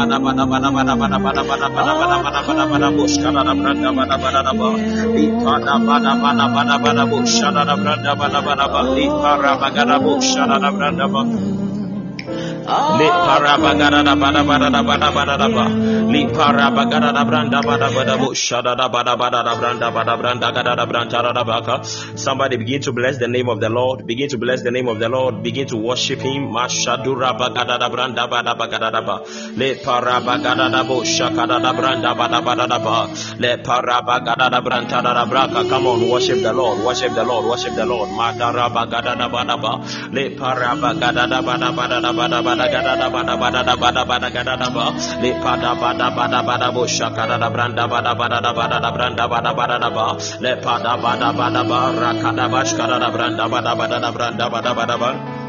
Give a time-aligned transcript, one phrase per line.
[0.00, 3.90] bada bada bada bada bada bada bada bada bada bada bada bada bushkada da branda
[3.92, 4.68] bada bada da ba
[5.24, 10.70] ipada bada bada bada bada bushkada da branda bada bada ba ipada bagada bushkada da
[10.72, 11.20] branda ba
[13.00, 15.64] Li para bagada da bada bada da bada bada da ba.
[16.12, 20.48] Li parabagada da branda bada bada bu shada da bada bada da branda bada branda
[20.56, 21.84] gada da branda da baka.
[22.16, 24.06] Somebody begin to bless the name of the Lord.
[24.06, 25.42] Begin to bless the name of the Lord.
[25.42, 26.50] Begin to worship Him.
[26.56, 29.16] Mashadura bagada da branda bada bagada da ba.
[29.56, 32.96] Le para bagada da bu shakada da branda bada bada da ba.
[33.38, 35.68] Le parabagada da branda da braka.
[35.70, 36.84] Come on, worship the Lord.
[36.84, 37.46] Worship the Lord.
[37.46, 38.10] Worship the Lord.
[38.10, 39.72] Madara bagada da bada ba.
[40.12, 44.02] Le para bagada da bada bada da bada bada gada da bada bada da bada
[44.04, 44.86] bada gada da ba
[45.22, 49.24] le pada bada bada bada bo shakada da branda bada bada da bada da branda
[49.28, 49.90] bada bada da
[50.44, 54.96] le pada bada bada ba rakada bashkada da branda bada bada da branda bada bada
[55.02, 55.39] ba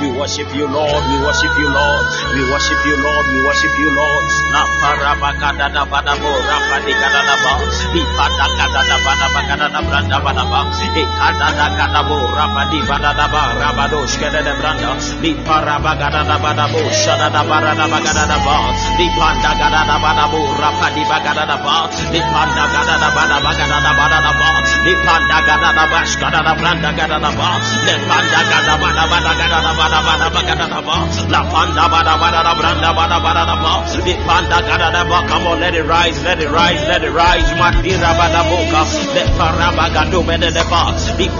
[0.00, 2.04] we worship you lord we worship you lord
[2.34, 4.24] we worship you lord we worship you lord
[4.54, 4.62] na
[5.74, 6.32] da bada bo
[6.84, 7.08] di da
[8.16, 10.60] ba da bada da branda bada ba
[10.96, 18.56] e kada Alagadabo Rabadi Badadaba Rabadosh Kedede Branda Lipa Rabagadadabadabo Shadadabaradabagadadaba
[18.94, 24.48] Lipanda Gadadabadabo Rapadi Bagadadaba Lipanda Gadadabadabagadadabadadaba
[24.86, 27.48] Lipanda Gadadabash Gadadabranda Gadadaba
[27.82, 30.96] Lipanda Gadabadabadagadabadabadabagadadaba
[31.34, 33.72] Lapanda Badabadabranda Badabadaba
[34.06, 38.86] Lipanda Gadadaba Come on, let it rise, let it rise, let it rise Matira Badaboka
[39.14, 40.82] Lepa Rabagadobedeba
[41.18, 41.39] Lipa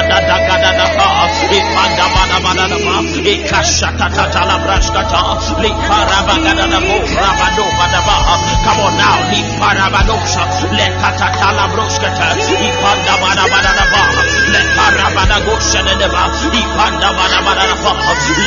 [0.00, 1.08] Ikadadagadaga,
[1.52, 5.20] Ipadabadabadaba, Ikashatatatala Brashkata,
[5.60, 8.16] Liparabagadabo, Rabado Badaba.
[8.64, 10.42] Come on now, Liparabadosha,
[10.72, 14.00] Lekatatala Broshkata, Ipadabadabadaba,
[14.48, 17.92] Leparabadagosha Nedeba, Ipadabadabadaba,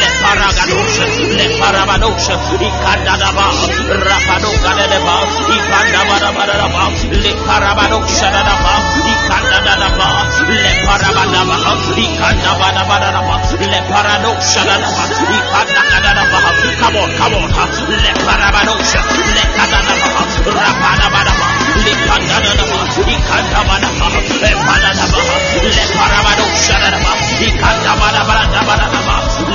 [0.02, 1.06] Leparagadosha,
[1.38, 2.36] Leparabadosha,
[2.66, 3.46] Ikadadaba,
[4.02, 5.16] Rapadoga Nedeba,
[5.54, 6.84] Ipadabadabadaba,
[7.22, 8.74] Leparabadosha Nedeba,
[9.14, 10.08] Ikadadaba,
[10.50, 11.43] Leparabadaba.
[14.54, 15.04] Shadaba,
[15.34, 15.82] Ikanda
[16.80, 17.50] come on, come on,
[18.04, 18.74] Leparabado,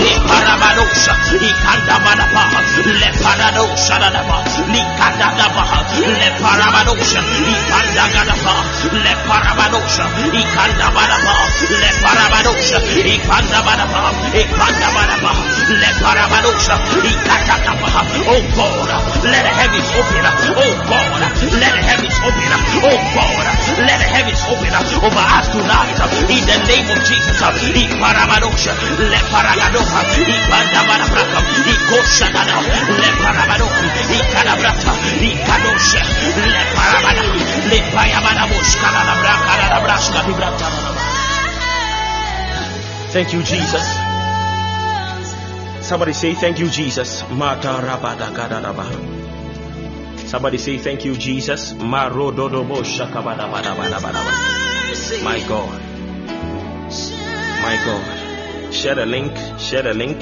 [0.00, 1.12] le paramadosha
[1.48, 2.42] ikanda manapa
[3.00, 4.36] le paradosha dadaba
[4.72, 5.62] li kanda daba
[6.20, 7.20] le paramadosha
[7.52, 8.54] ikanda gadaba
[9.04, 10.04] le paramadosha
[10.40, 11.34] ikanda manapa
[11.82, 12.78] le paramadosha
[13.14, 14.00] ikanda manapa
[14.42, 15.32] ikanda manapa
[15.80, 16.74] le paramadosha
[17.10, 17.88] ikanda daba
[18.28, 18.88] oh God
[19.24, 20.36] let the heavens open up.
[20.56, 21.20] Oh God
[21.58, 22.62] let the heavens open up.
[22.86, 23.44] Oh God
[23.84, 24.86] let the heavens open up.
[24.98, 25.98] Over us tonight
[26.28, 29.87] in the name of Jesus le paramadosha le paragadosha.
[43.10, 43.86] Thank you, Jesus.
[45.88, 47.22] Somebody say, Thank you, Jesus.
[47.30, 48.84] Mata Rabada Gadaraba.
[50.28, 51.72] Somebody say, Thank you, Jesus.
[55.24, 55.80] My God.
[57.62, 58.18] My God.
[58.70, 59.37] Share the link.
[59.58, 60.19] Share the link.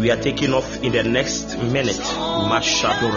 [0.00, 1.96] We are taking off in the next minute.
[1.96, 3.10] Mashado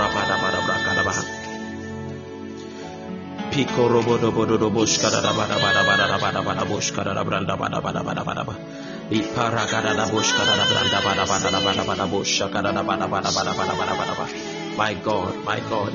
[14.79, 15.93] my God, my God,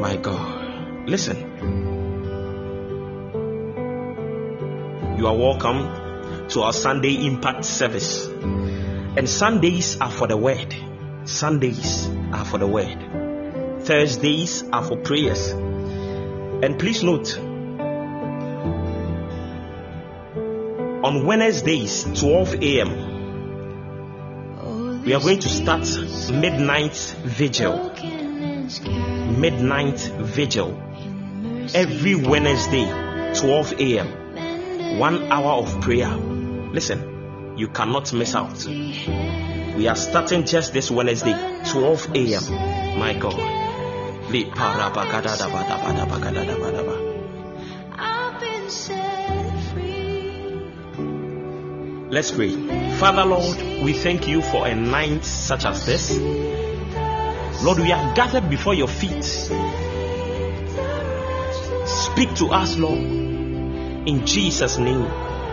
[0.00, 1.36] my God, listen.
[5.18, 8.26] You are welcome to our Sunday Impact Service.
[8.26, 10.74] And Sundays are for the Word.
[11.26, 13.82] Sundays are for the Word.
[13.82, 15.67] Thursdays are for prayers.
[16.60, 17.38] And please note,
[21.04, 23.18] on Wednesdays, 12 a.m.,
[25.04, 25.88] we are going to start
[26.32, 27.94] midnight vigil.
[29.38, 30.76] Midnight vigil.
[31.74, 32.86] Every Wednesday,
[33.38, 36.10] 12 a.m., one hour of prayer.
[36.10, 38.66] Listen, you cannot miss out.
[38.66, 41.34] We are starting just this Wednesday,
[41.70, 42.98] 12 a.m.
[42.98, 43.57] My God.
[52.10, 52.50] Let's pray.
[52.96, 56.16] Father Lord, we thank you for a night such as this.
[57.62, 59.24] Lord, we are gathered before your feet.
[61.86, 62.98] Speak to us, Lord.
[62.98, 65.04] In Jesus' name.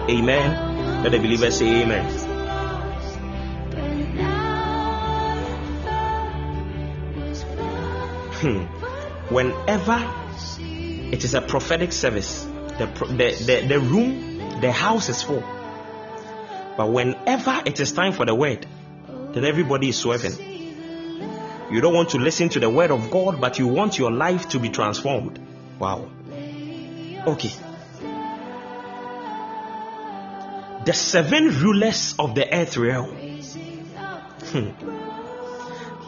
[0.10, 1.04] Amen.
[1.04, 2.25] Let the believers say amen.
[8.46, 10.14] Whenever
[11.12, 15.44] it is a prophetic service, the, the, the, the room, the house is full.
[16.78, 18.68] But whenever it is time for the word,
[19.32, 20.34] then everybody is swerving.
[21.72, 24.50] You don't want to listen to the word of God, but you want your life
[24.50, 25.40] to be transformed.
[25.80, 26.10] Wow.
[27.28, 27.52] Okay.
[30.86, 33.10] The seven rulers of the earth realm.
[34.52, 34.70] Hmm.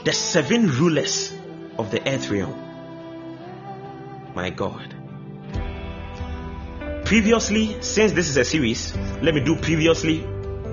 [0.04, 1.34] The seven rulers
[1.78, 2.56] of the earth realm.
[4.36, 4.94] My God.
[7.06, 10.26] Previously, since this is a series, let me do previously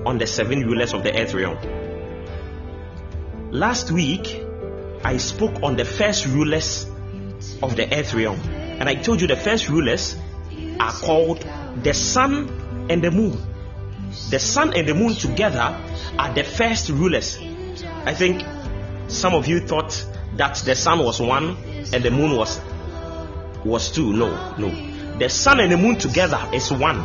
[0.05, 1.57] on the seven rulers of the earth realm.
[3.51, 4.43] Last week,
[5.03, 6.85] I spoke on the first rulers
[7.63, 10.17] of the earth realm, and I told you the first rulers
[10.79, 11.47] are called
[11.81, 13.37] the sun and the moon.
[14.29, 15.79] The sun and the moon together
[16.19, 17.39] are the first rulers.
[18.05, 18.43] I think
[19.07, 20.05] some of you thought
[20.35, 21.57] that the sun was one
[21.93, 22.59] and the moon was
[23.63, 24.13] was two.
[24.13, 25.17] No, no.
[25.17, 27.03] The sun and the moon together is one.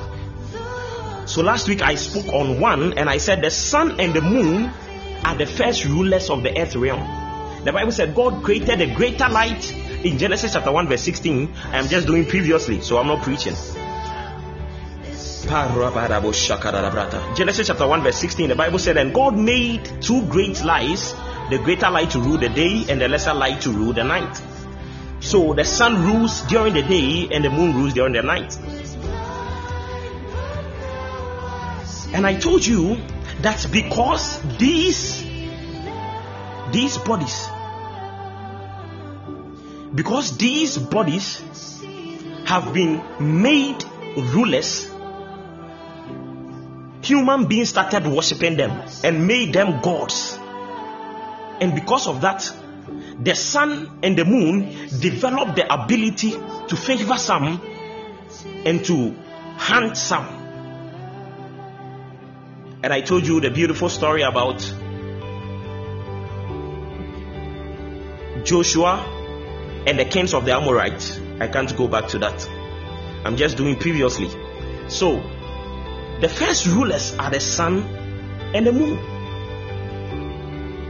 [1.27, 4.71] So last week I spoke on one and I said the sun and the moon
[5.25, 7.65] are the first rulers of the earth realm.
[7.65, 9.71] The Bible said God created a greater light
[10.05, 11.53] in Genesis chapter 1, verse 16.
[11.73, 13.55] I am just doing previously, so I'm not preaching.
[17.37, 21.15] Genesis chapter 1, verse 16, the Bible said, And God made two great lights,
[21.51, 24.41] the greater light to rule the day, and the lesser light to rule the night.
[25.21, 28.57] So the sun rules during the day, and the moon rules during the night.
[32.13, 32.97] And I told you
[33.43, 35.23] that because these
[36.73, 37.49] these bodies
[39.95, 41.43] because these bodies
[42.47, 43.85] have been made
[44.17, 44.91] rulers
[47.03, 50.39] human beings started worshiping them and made them gods
[51.61, 52.51] and because of that
[53.23, 57.61] the sun and the moon developed the ability to favor some
[58.65, 59.15] and to
[59.57, 60.27] hunt some.
[62.83, 64.61] And i told you the beautiful story about
[68.45, 69.05] joshua
[69.87, 71.21] and the kings of the amorites.
[71.41, 72.49] I can't go back to that.
[73.25, 74.31] I'm just doing previously.
[74.89, 75.17] So
[76.21, 77.83] the first rulers are the sun
[78.55, 79.20] and the moon.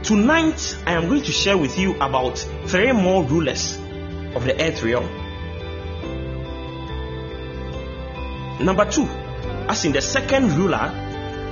[0.03, 3.77] Tonight, I am going to share with you about three more rulers
[4.35, 5.05] of the earth realm.
[8.65, 9.05] Number two,
[9.69, 10.91] as in the second ruler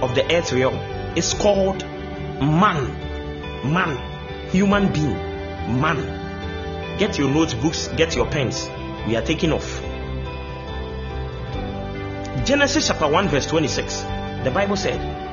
[0.02, 0.76] of the earth realm,
[1.16, 1.84] is called
[2.42, 3.72] man.
[3.72, 4.50] Man.
[4.50, 5.14] human being,
[5.80, 6.98] man.
[6.98, 8.68] Get your notebooks, get your pens.
[9.06, 9.82] We are taking off.
[12.46, 14.02] Genesis chapter 1, verse 26.
[14.44, 15.29] The Bible said,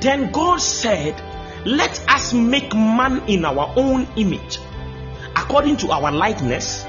[0.00, 1.22] Then God said,
[1.64, 4.58] Let us make man in our own image,
[5.36, 6.84] according to our likeness.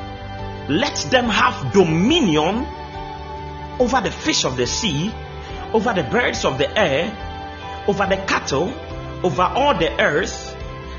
[0.69, 2.65] Let them have dominion
[3.79, 5.13] over the fish of the sea,
[5.74, 7.12] over the birds of the air,
[7.88, 8.74] over the cattle,
[9.24, 10.55] over all the earth,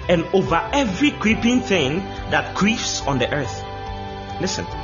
[0.08, 1.98] and over every creeping thing
[2.30, 3.62] that creeps on the earth.
[4.40, 4.83] Listen.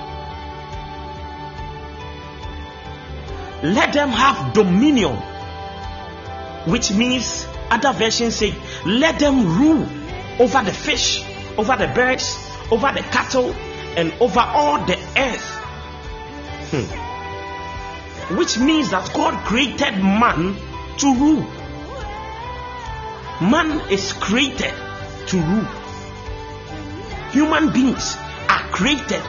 [3.62, 5.16] Let them have dominion,
[6.66, 8.54] which means other versions say,
[8.86, 9.86] let them rule
[10.38, 11.22] over the fish,
[11.58, 12.36] over the birds,
[12.70, 13.52] over the cattle,
[13.96, 15.46] and over all the earth.
[16.70, 18.36] Hmm.
[18.36, 20.56] Which means that God created man
[20.98, 21.46] to rule.
[23.40, 24.72] Man is created
[25.26, 25.68] to rule.
[27.32, 28.16] Human beings
[28.48, 29.22] are created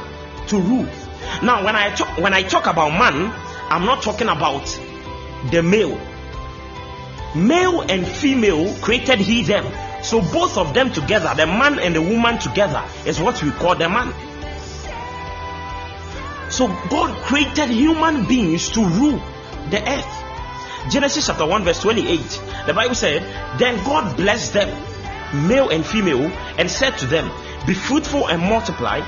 [0.48, 0.88] to rule.
[1.44, 3.32] Now, when I talk, when I talk about man,
[3.72, 4.66] I'm not talking about
[5.50, 5.98] the male.
[7.34, 9.64] Male and female created he them.
[10.04, 13.76] So both of them together, the man and the woman together, is what we call
[13.76, 14.12] the man.
[16.52, 19.24] So God created human beings to rule
[19.70, 20.92] the earth.
[20.92, 22.20] Genesis chapter 1, verse 28.
[22.66, 23.22] The Bible said,
[23.58, 26.26] Then God blessed them, male and female,
[26.58, 27.32] and said to them,
[27.66, 29.00] Be fruitful and multiply,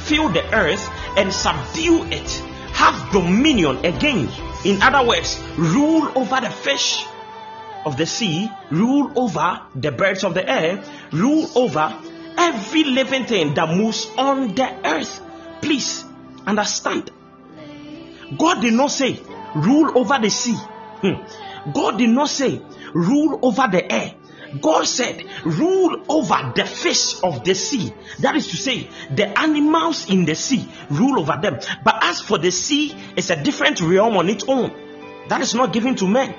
[0.00, 0.84] fill the earth
[1.16, 4.28] and subdue it, have dominion again.
[4.64, 7.04] In other words, rule over the fish
[7.84, 11.96] of the sea, rule over the birds of the air, rule over
[12.36, 15.20] every living thing that moves on the earth.
[15.62, 16.04] Please
[16.46, 17.10] understand.
[18.38, 19.20] God did not say
[19.54, 20.54] rule over the sea.
[20.54, 21.72] Hmm.
[21.72, 22.60] God did not say
[22.94, 24.14] rule over the air.
[24.60, 27.92] God said, rule over the fish of the sea.
[28.20, 31.60] That is to say, the animals in the sea, rule over them.
[31.84, 34.72] But as for the sea, it's a different realm on its own.
[35.28, 36.34] That is not given to men.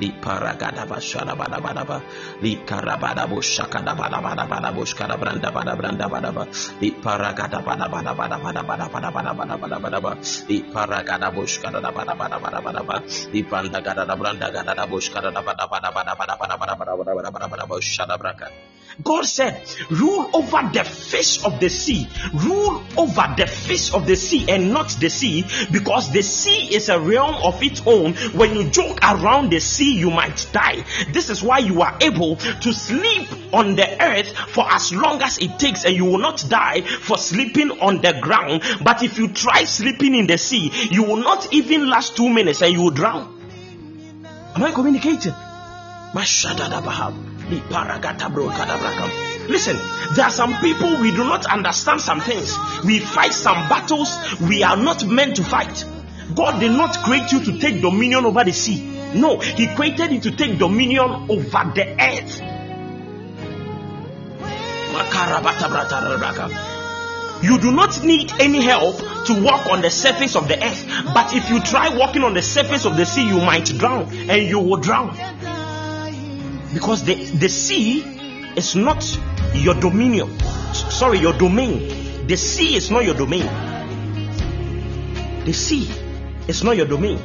[0.00, 1.98] Li paragada bashada bada bada ba
[2.40, 6.44] li karabada bushaka da bada bada bada bushkara branda bada branda bada ba
[6.80, 10.12] li paragada bada bada bada bada bada bada bada bada bada bada ba
[10.48, 12.96] li paragada bushkara da bada bada bada bada ba
[13.32, 16.74] li banda gada da branda gada da bushkara da bada bada bada bada bada bada
[16.76, 18.48] bada bada bada bada bada bushada braka
[19.02, 24.16] God said, rule over the fish of the sea, rule over the fish of the
[24.16, 28.14] sea and not the sea, because the sea is a realm of its own.
[28.32, 30.84] When you joke around the sea, you might die.
[31.12, 35.38] This is why you are able to sleep on the earth for as long as
[35.38, 38.62] it takes, and you will not die for sleeping on the ground.
[38.82, 42.62] But if you try sleeping in the sea, you will not even last two minutes
[42.62, 43.40] and you will drown.
[44.54, 45.32] Am I communicating?
[45.32, 47.31] My Mashadadabahab.
[49.48, 49.76] Listen,
[50.14, 52.56] there are some people we do not understand some things.
[52.84, 55.84] We fight some battles we are not meant to fight.
[56.34, 58.80] God did not create you to take dominion over the sea.
[59.14, 62.40] No, He created you to take dominion over the earth.
[67.42, 70.86] You do not need any help to walk on the surface of the earth.
[71.12, 74.42] But if you try walking on the surface of the sea, you might drown and
[74.42, 75.16] you will drown
[76.72, 78.00] because the, the sea
[78.56, 79.04] is not
[79.54, 80.38] your dominion.
[80.72, 82.26] Sorry your domain.
[82.26, 83.46] The sea is not your domain.
[85.44, 85.90] The sea
[86.48, 87.18] is not your domain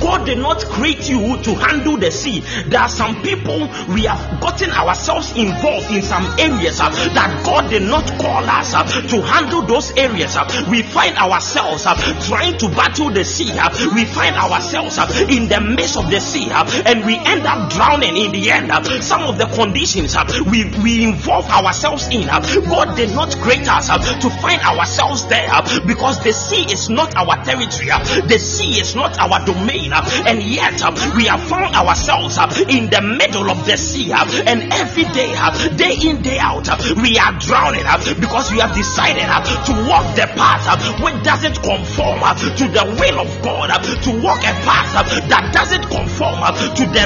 [0.00, 2.40] God did not create you to handle the sea.
[2.66, 7.70] There are some people we have gotten ourselves involved in some areas uh, that God
[7.70, 10.36] did not call us uh, to handle those areas.
[10.36, 11.94] Uh, we find ourselves uh,
[12.26, 13.52] trying to battle the sea.
[13.52, 17.70] uh, we find ourselves uh, in the midst of the sea and we end up
[17.70, 18.70] drowning in the end.
[19.02, 20.16] some of the conditions
[20.50, 25.50] we, we involve ourselves in, God did not create us to find ourselves there
[25.86, 27.90] because the sea is not our territory.
[28.26, 32.90] the sea is not our domain and yet uh, we have found ourselves uh, in
[32.90, 36.76] the middle of the sea uh, and every day uh, day in day out uh,
[37.02, 39.26] we are drowning uh, because we have decided
[39.66, 40.64] to walk the path
[41.02, 42.20] which doesn't conform
[42.56, 43.70] to the will of God
[44.02, 44.92] to walk a path
[45.28, 46.40] that doesn't conform
[46.76, 47.04] to the,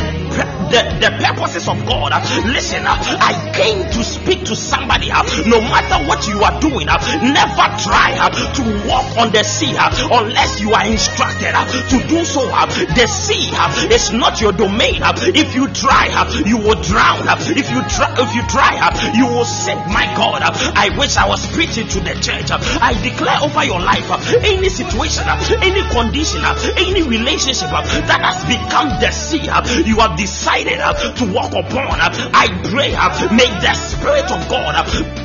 [0.70, 2.12] the the purposes of God.
[2.46, 5.08] Listen I came to speak to somebody
[5.46, 8.14] no matter what you are doing never try
[8.54, 11.54] to walk on the sea unless you are instructed
[11.90, 12.42] to do so
[12.74, 13.54] The sea
[13.92, 15.00] is not your domain.
[15.34, 16.10] If you try,
[16.44, 17.26] you will drown.
[17.54, 18.74] If you try, if you try,
[19.14, 19.78] you will sink.
[19.86, 22.50] My God, I wish I was preaching to the church.
[22.50, 24.10] I declare over your life,
[24.44, 25.24] any situation,
[25.62, 26.42] any condition,
[26.76, 29.44] any relationship that has become the sea,
[29.88, 32.00] you have decided to walk upon.
[32.00, 32.90] I pray,
[33.34, 34.74] may the Spirit of God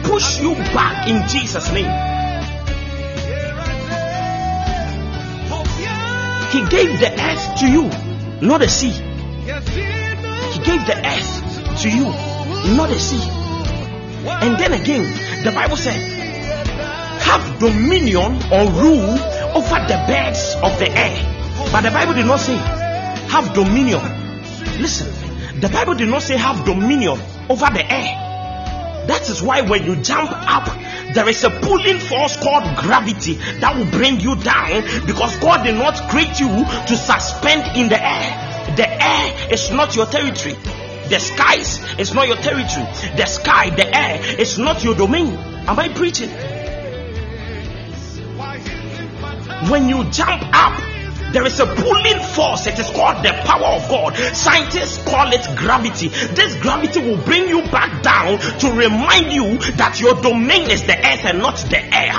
[0.04, 2.29] push you back in Jesus' name.
[6.52, 7.84] He gave the earth to you,
[8.42, 8.90] not the sea.
[8.90, 12.06] He gave the earth to you,
[12.76, 13.22] not the sea.
[14.28, 15.96] And then again, the Bible said,
[17.22, 19.18] have dominion or rule
[19.56, 21.70] over the birds of the air.
[21.72, 24.02] But the Bible did not say, have dominion.
[24.82, 25.08] Listen,
[25.60, 28.29] the Bible did not say, have dominion over the air.
[29.10, 30.66] That is why when you jump up,
[31.16, 35.78] there is a pulling force called gravity that will bring you down because God did
[35.78, 38.76] not create you to suspend in the air.
[38.76, 40.54] The air is not your territory.
[41.10, 42.86] The skies is not your territory.
[43.18, 45.34] The sky, the air is not your domain.
[45.66, 46.30] Am I preaching?
[49.72, 50.89] When you jump up,
[51.32, 52.66] there is a pulling force.
[52.66, 54.18] It is called the power of God.
[54.34, 56.08] Scientists call it gravity.
[56.10, 60.98] This gravity will bring you back down to remind you that your domain is the
[60.98, 62.14] earth and not the air.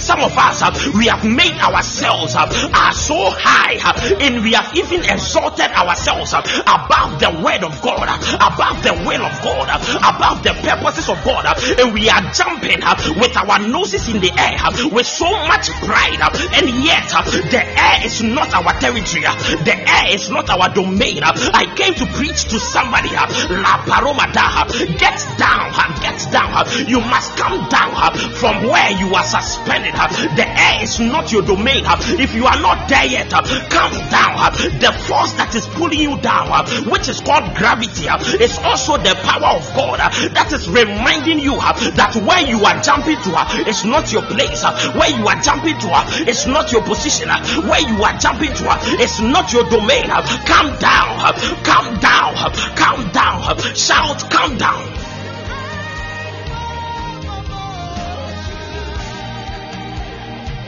[0.00, 4.52] Some of us, uh, we have made ourselves uh, are so high uh, and we
[4.52, 9.68] have even exalted ourselves above the word of God, above the will of God,
[9.98, 11.46] above the purposes of God,
[11.78, 12.80] and we are jumping
[13.20, 17.22] with our noses in the air uh, with so much pride, uh, and yet uh,
[17.22, 19.34] the air is not our territory, uh,
[19.64, 21.22] the air is not our domain.
[21.22, 21.32] Uh.
[21.54, 23.10] I came to preach to somebody.
[23.14, 23.26] Uh,
[23.62, 24.66] La paromada,
[24.98, 26.66] get down, get down.
[26.88, 27.94] You must come down
[28.34, 29.94] from where you are suspended.
[30.36, 31.84] The air is not your domain.
[32.18, 34.52] If you are not there yet, come down.
[34.80, 36.48] The force that is pulling you down,
[36.90, 38.06] which is called gravity,
[38.42, 39.98] is also the power of God
[40.34, 41.56] that is reminding you
[41.96, 43.30] that where you are jumping to
[43.68, 44.39] is not your place.
[44.64, 44.92] Uh.
[44.92, 47.28] Where you are jumping to uh, is not your position.
[47.28, 47.40] uh.
[47.62, 48.64] Where you are jumping to
[49.00, 50.08] is not your domain.
[50.46, 51.34] Calm down.
[51.64, 52.34] Calm down.
[52.76, 53.58] Calm down.
[53.74, 54.82] Shout, calm down.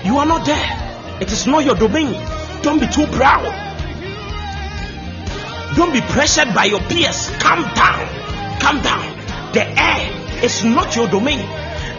[0.04, 1.18] You are not there.
[1.20, 2.12] It is not your domain.
[2.62, 3.46] Don't be too proud.
[5.76, 7.30] Don't be pressured by your peers.
[7.38, 8.08] Calm down.
[8.60, 9.16] Calm down.
[9.52, 11.46] The air is not your domain.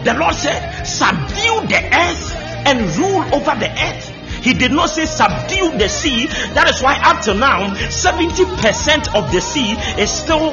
[0.03, 2.35] The Lord said, subdue the earth
[2.65, 4.09] and rule over the earth.
[4.43, 6.27] He did not say subdue the sea.
[6.27, 10.51] That is why up to now, 70% of the sea is still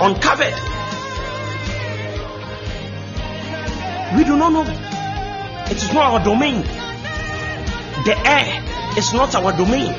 [0.00, 0.54] uncovered.
[4.16, 4.64] We do not know.
[5.70, 6.62] It is not our domain.
[6.62, 9.94] The air is not our domain.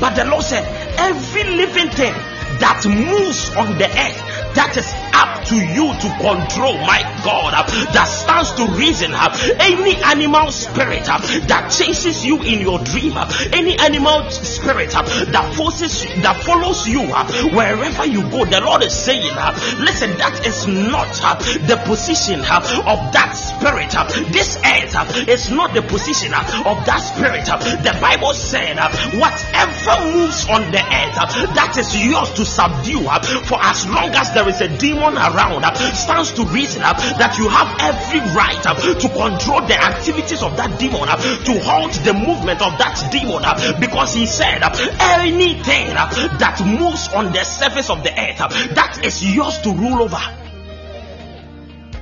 [0.00, 0.64] But the Lord said,
[0.98, 2.14] every living thing
[2.60, 4.20] that moves on the earth,
[4.56, 9.12] that is up to you to control, my God, uh, that stands to reason.
[9.14, 9.28] uh,
[9.60, 15.02] Any animal spirit uh, that chases you in your dream, uh, any animal spirit uh,
[15.02, 20.16] that forces that follows you uh, wherever you go, the Lord is saying, uh, listen,
[20.18, 21.34] that is not uh,
[21.68, 23.92] the position uh, of that spirit.
[23.96, 27.48] uh, This earth uh, is not the position uh, of that spirit.
[27.50, 28.88] uh, The Bible said, uh,
[29.20, 33.02] whatever moves on the earth, uh, that is yours to subdue.
[33.46, 37.48] For as long as there is a demon around, stands to reason uh, that you
[37.48, 42.14] have every right uh, to control the activities of that demon, uh, to halt the
[42.14, 43.42] movement of that demon,
[43.80, 44.62] because he said,
[45.00, 45.94] anything
[46.38, 48.38] that moves on the surface of the earth,
[48.74, 50.22] that is yours to rule over.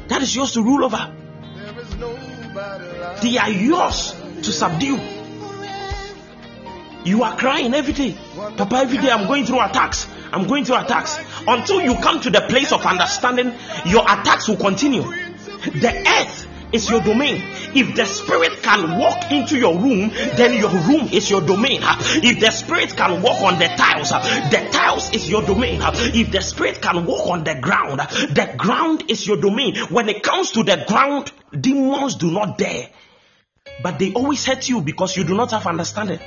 [0.08, 1.12] That is yours to rule over.
[3.22, 5.00] They are yours to subdue.
[7.04, 8.16] You are crying every day.
[8.56, 10.06] Papa, every day I'm going through attacks.
[10.34, 11.18] I'm going through attacks.
[11.46, 13.54] Until you come to the place of understanding,
[13.86, 15.02] your attacks will continue.
[15.02, 17.40] The earth is your domain.
[17.74, 21.80] If the spirit can walk into your room, then your room is your domain.
[21.82, 25.80] If the spirit can walk on the tiles, the tiles is your domain.
[25.82, 29.76] If the spirit can walk on the ground, the ground is your domain.
[29.88, 32.88] When it comes to the ground, demons do not dare.
[33.82, 36.18] But they always hurt you because you do not have understanding.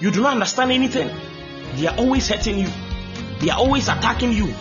[0.00, 1.10] You do not understand anything.
[1.76, 2.68] They are always hurting you.
[3.40, 4.54] They are always attacking you.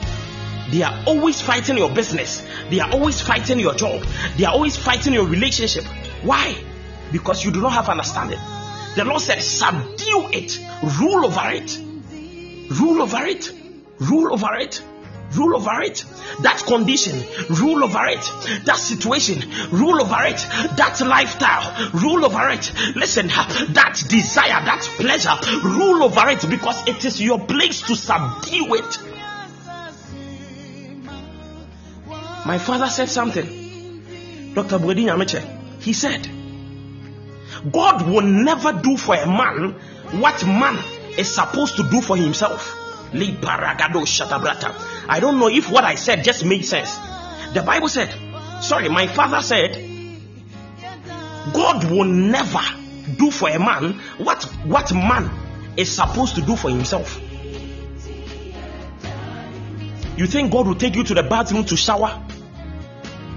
[0.71, 2.45] They are always fighting your business.
[2.69, 4.03] They are always fighting your job.
[4.37, 5.83] They are always fighting your relationship.
[6.23, 6.55] Why?
[7.11, 8.39] Because you do not have understanding.
[8.95, 10.59] The Lord said, subdue it,
[10.99, 11.79] rule over it,
[12.79, 13.51] rule over it,
[13.99, 14.81] rule over it,
[15.35, 16.05] rule over it.
[16.41, 18.65] That condition, rule over it.
[18.65, 20.37] That situation, rule over it.
[20.77, 22.71] That lifestyle, rule over it.
[22.95, 28.75] Listen, that desire, that pleasure, rule over it because it is your place to subdue
[28.75, 28.99] it.
[32.45, 34.53] My father said something.
[34.53, 34.77] Dr.
[34.77, 36.29] Bwedi Nyameche, he said,
[37.71, 39.71] God will never do for a man
[40.19, 40.77] what man
[41.17, 42.82] is supposed to do for himself.
[45.09, 46.95] I don't know if what I said just made sense.
[47.53, 48.09] The Bible said,
[48.61, 49.75] sorry, my father said,
[51.53, 52.61] God will never
[53.17, 55.29] do for a man what, what man
[55.77, 57.19] is supposed to do for himself.
[60.15, 62.23] You think God will take you to the bathroom to shower?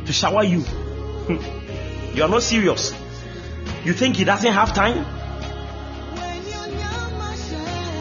[0.04, 0.60] To shower you?
[0.60, 2.16] Hmm.
[2.16, 2.94] you are not serious.
[3.84, 5.04] You think He doesn't have time?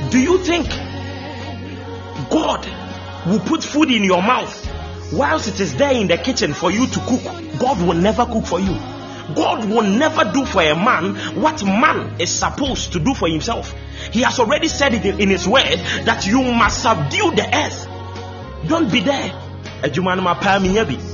[0.09, 0.67] Do you think
[2.29, 2.65] God
[3.27, 4.71] will put food in your mouth
[5.13, 7.23] whilst it is there in the kitchen for you to cook?
[7.59, 8.77] God will never cook for you.
[9.33, 13.73] God will never do for a man what man is supposed to do for himself.
[14.11, 17.87] He has already said it in His word that you must subdue the earth.
[18.67, 19.41] Don't be there.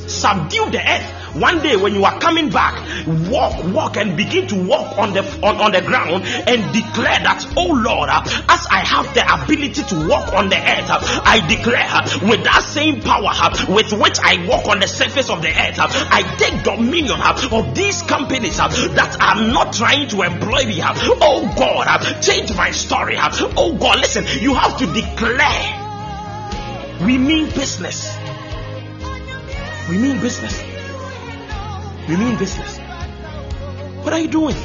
[0.08, 1.21] Subdue the earth.
[1.34, 2.76] One day when you are coming back,
[3.30, 7.54] walk, walk, and begin to walk on the on, on the ground and declare that,
[7.56, 10.90] oh Lord, as I have the ability to walk on the earth,
[11.24, 13.32] I declare with that same power
[13.74, 18.02] with which I walk on the surface of the earth, I take dominion of these
[18.02, 20.82] companies that are not trying to employ me.
[20.84, 23.16] Oh God, change my story.
[23.18, 25.78] Oh God, listen, you have to declare.
[27.06, 28.18] We mean business.
[29.90, 30.71] We mean business.
[32.08, 32.78] We mean business.
[34.04, 34.56] What are you doing?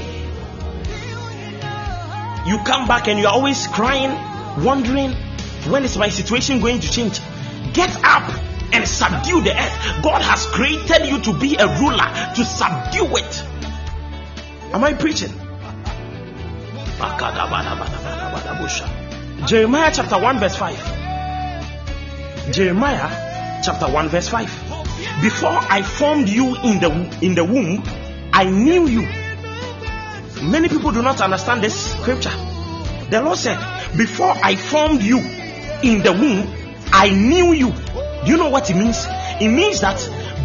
[2.47, 4.13] You come back and you're always crying,
[4.65, 5.13] wondering
[5.69, 7.21] when is my situation going to change?
[7.73, 8.31] Get up
[8.73, 10.03] and subdue the earth.
[10.03, 13.43] God has created you to be a ruler, to subdue it.
[14.73, 15.33] Am I preaching?
[19.47, 22.53] Jeremiah chapter 1, verse 5.
[22.53, 24.66] Jeremiah chapter 1, verse 5.
[25.23, 27.83] Before I formed you in the in the womb,
[28.33, 29.03] I knew you.
[30.43, 32.33] Many people do not understand this scripture.
[33.11, 33.59] The Lord said,
[33.97, 35.19] Before I formed you
[35.83, 36.47] in the womb,
[36.93, 37.73] I knew you.
[37.73, 39.07] Do you know what it means?
[39.41, 39.97] It means that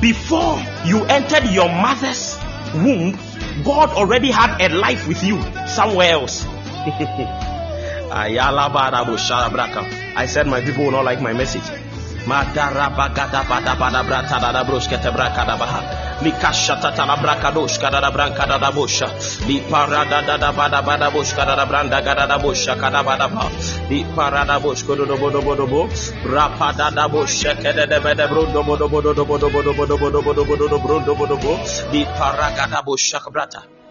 [0.02, 2.38] before you entered your mother's
[2.74, 3.18] womb,
[3.64, 6.46] God already had a life with you somewhere else.
[10.16, 11.64] I said my people will not like my message.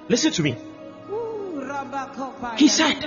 [0.08, 0.69] Listen to me.
[2.56, 3.00] He said,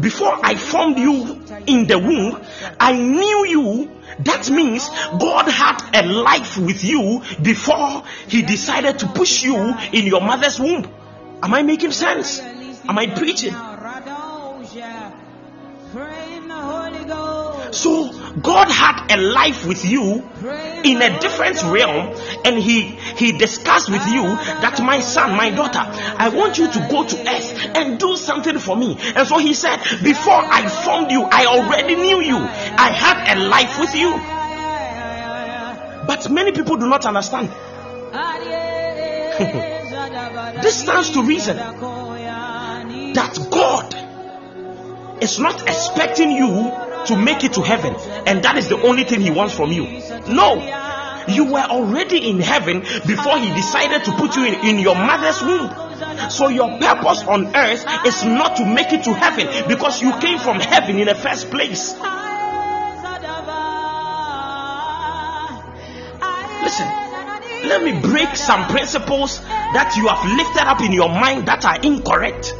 [0.00, 2.40] Before I formed you in the womb,
[2.78, 9.06] I knew you that means God had a life with you before He decided to
[9.06, 10.86] push you in your mother's womb.
[11.42, 12.40] Am I making sense?
[12.40, 13.54] Am I preaching?
[17.72, 20.28] So God had a life with you
[20.84, 25.80] in a different realm, and He He discussed with you that my son, my daughter,
[25.80, 28.96] I want you to go to earth and do something for me.
[29.14, 32.36] And so He said, Before I formed you, I already knew you.
[32.38, 34.18] I had a life with you.
[36.06, 37.50] But many people do not understand.
[40.62, 43.94] this stands to reason that God
[45.22, 47.94] is not expecting you to make it to heaven,
[48.26, 49.84] and that is the only thing He wants from you.
[50.28, 50.56] No,
[51.28, 55.40] you were already in heaven before He decided to put you in, in your mother's
[55.42, 56.30] womb.
[56.30, 60.38] So, your purpose on earth is not to make it to heaven because you came
[60.38, 61.94] from heaven in the first place.
[66.62, 66.86] Listen,
[67.68, 71.80] let me break some principles that you have lifted up in your mind that are
[71.80, 72.54] incorrect.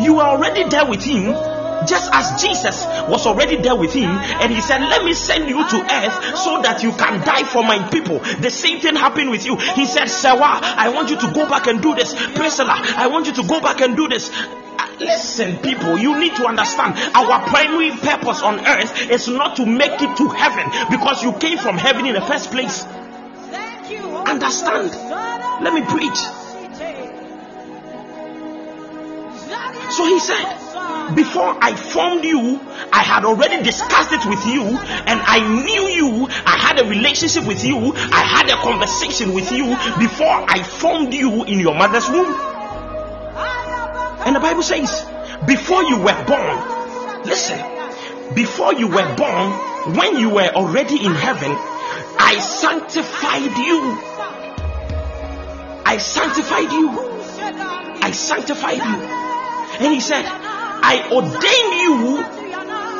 [0.00, 1.51] You are already there with Him
[1.86, 5.56] just as Jesus was already there with him, and he said, Let me send you
[5.56, 8.18] to earth so that you can die for my people.
[8.18, 9.56] The same thing happened with you.
[9.56, 12.14] He said, Sewa, I want you to go back and do this.
[12.34, 14.30] Priscilla, I want you to go back and do this.
[14.32, 19.66] Uh, listen, people, you need to understand our primary purpose on earth is not to
[19.66, 22.84] make it to heaven because you came from heaven in the first place.
[24.26, 24.92] Understand?
[25.62, 26.18] Let me preach.
[29.92, 30.71] So he said,
[31.14, 32.58] Before I formed you,
[32.92, 36.26] I had already discussed it with you, and I knew you.
[36.30, 37.92] I had a relationship with you.
[37.94, 39.66] I had a conversation with you
[39.98, 42.34] before I formed you in your mother's womb.
[44.24, 45.04] And the Bible says,
[45.46, 47.58] before you were born, listen,
[48.34, 49.52] before you were born,
[49.96, 51.50] when you were already in heaven,
[52.18, 53.98] I sanctified you.
[55.84, 56.90] I sanctified you.
[58.00, 59.22] I sanctified you.
[59.84, 60.24] And he said,
[60.84, 62.22] I ordain you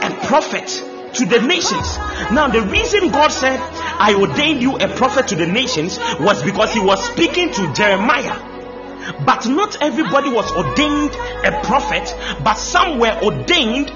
[0.03, 0.68] a prophet
[1.14, 1.97] to the nations.
[2.33, 6.73] Now, the reason God said, I ordained you a prophet to the nations was because
[6.73, 8.51] he was speaking to Jeremiah.
[9.27, 11.11] But not everybody was ordained
[11.45, 13.90] a prophet, but some were ordained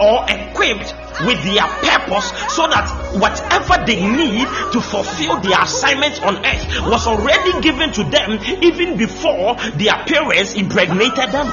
[0.00, 0.94] or equipped
[1.24, 2.84] with their purpose so that
[3.20, 8.96] whatever they need to fulfill their assignment on earth was already given to them even
[8.98, 11.46] before their parents impregnated them.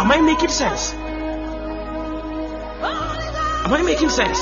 [0.00, 0.94] Am I making sense?
[3.70, 4.40] Am I making sense?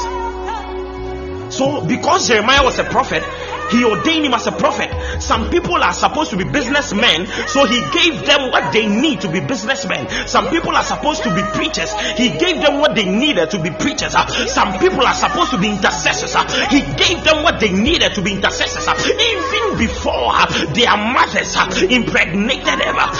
[1.55, 3.23] So, because Jeremiah was a prophet,
[3.71, 4.91] he ordained him as a prophet.
[5.23, 9.31] Some people are supposed to be businessmen, so he gave them what they need to
[9.31, 10.09] be businessmen.
[10.27, 13.71] Some people are supposed to be preachers, he gave them what they needed to be
[13.71, 14.15] preachers.
[14.53, 16.35] Some people are supposed to be intercessors,
[16.71, 18.87] he gave them what they needed to be intercessors.
[19.07, 22.97] Even before uh, their mothers uh, impregnated them.
[22.99, 23.13] Uh,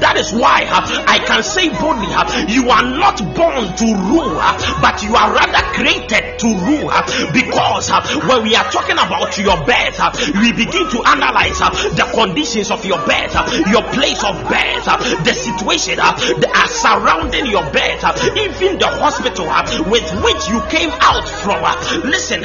[0.00, 0.64] that is why
[1.06, 2.08] I can say boldly,
[2.52, 4.36] you are not born to rule,
[4.80, 6.90] but you are rather created to rule.
[6.90, 11.58] Uh, because uh, when we are talking about your birth, uh, we begin to analyze
[11.94, 13.34] the conditions of your birth,
[13.70, 14.86] your place of birth,
[15.24, 18.02] the situation that are surrounding your birth,
[18.36, 19.46] even the hospital
[19.90, 21.62] with which you came out from.
[22.04, 22.42] Listen,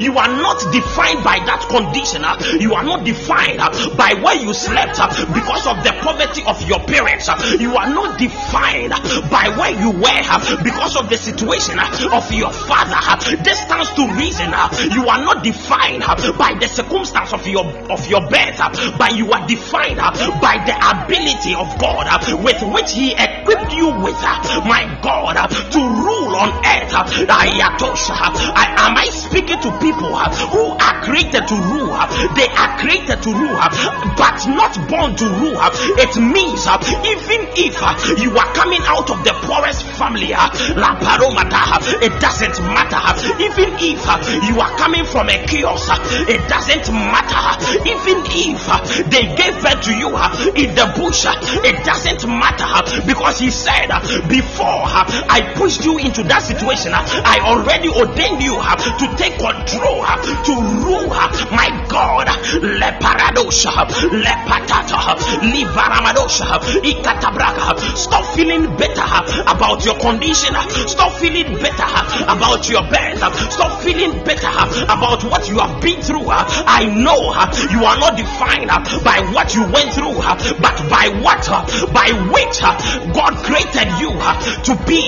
[0.00, 2.22] you are not defined by that condition.
[2.60, 3.60] You are not defined
[3.96, 4.98] by where you slept
[5.32, 7.28] because of the poverty of your parents.
[7.58, 8.92] You are not defined
[9.30, 12.96] by where you were because of the situation Uh, of your father.
[12.96, 16.02] Uh, this stands to reason uh, you are not defined
[16.38, 18.58] by the circumstance of your of your birth,
[18.98, 19.98] but you are defined
[20.40, 22.06] by the ability of God
[22.42, 24.18] with which He equipped you with,
[24.66, 26.94] my God, to rule on earth.
[27.30, 31.94] I, am I speaking to people who are created to rule?
[32.34, 33.60] They are created to rule,
[34.16, 35.60] but not born to rule.
[36.00, 37.76] It means even if
[38.20, 40.34] you are coming out of the poorest family,
[42.02, 43.00] it doesn't matter.
[43.42, 44.00] Even if
[44.48, 45.90] you are coming from a kiosk,
[46.28, 47.44] it doesn't matter.
[47.84, 48.60] Even if
[49.10, 50.08] they gave birth to you
[50.56, 53.88] in the bush, it doesn't matter because he said,
[54.28, 60.52] Before I pushed you into that situation, I already ordained you to take control, to
[60.84, 61.08] rule.
[61.50, 62.26] My God,
[62.62, 63.72] leparadosha,
[64.24, 66.46] lepatata, livaramadosha,
[66.82, 67.96] ikatabraka.
[67.96, 69.06] Stop feeling better
[69.50, 70.54] about your condition.
[70.86, 73.22] Stop feeling better uh, about your birth.
[73.22, 76.28] Uh, stop feeling better uh, about what you have been through.
[76.30, 77.32] I know
[77.70, 78.70] you are not defined
[79.04, 80.20] by what you went through,
[80.60, 81.44] but by what,
[81.92, 82.60] by which
[83.14, 84.10] God created you
[84.64, 85.00] to be.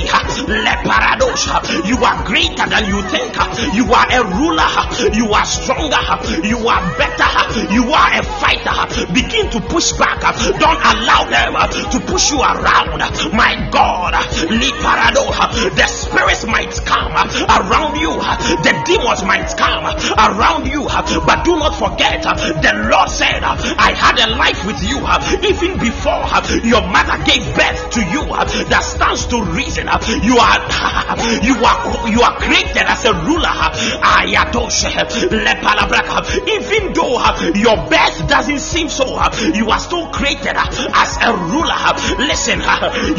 [0.48, 1.86] Leparadosha.
[1.88, 3.34] You are greater than you think.
[3.74, 4.70] You are a ruler.
[5.12, 6.02] You are stronger.
[6.46, 7.30] You are better.
[7.72, 9.12] You are a fighter.
[9.12, 10.20] Begin to push back.
[10.58, 11.54] Don't allow them
[11.92, 13.00] to push you around.
[13.32, 14.14] My God,
[14.48, 15.26] Leparado,
[15.74, 15.86] the
[16.22, 18.12] spirits might come around you,
[18.62, 19.84] the demons might come
[20.18, 20.86] around you,
[21.26, 25.02] but do not forget the Lord said, I had a life with you
[25.42, 26.22] even before
[26.62, 28.22] your mother gave birth to you.
[28.70, 29.86] That stands to reason
[30.22, 30.58] you are
[31.42, 33.50] you are you are created as a ruler.
[36.46, 37.18] Even though
[37.54, 39.06] your birth doesn't seem so,
[39.54, 41.82] you are still created as a ruler.
[42.18, 42.60] Listen,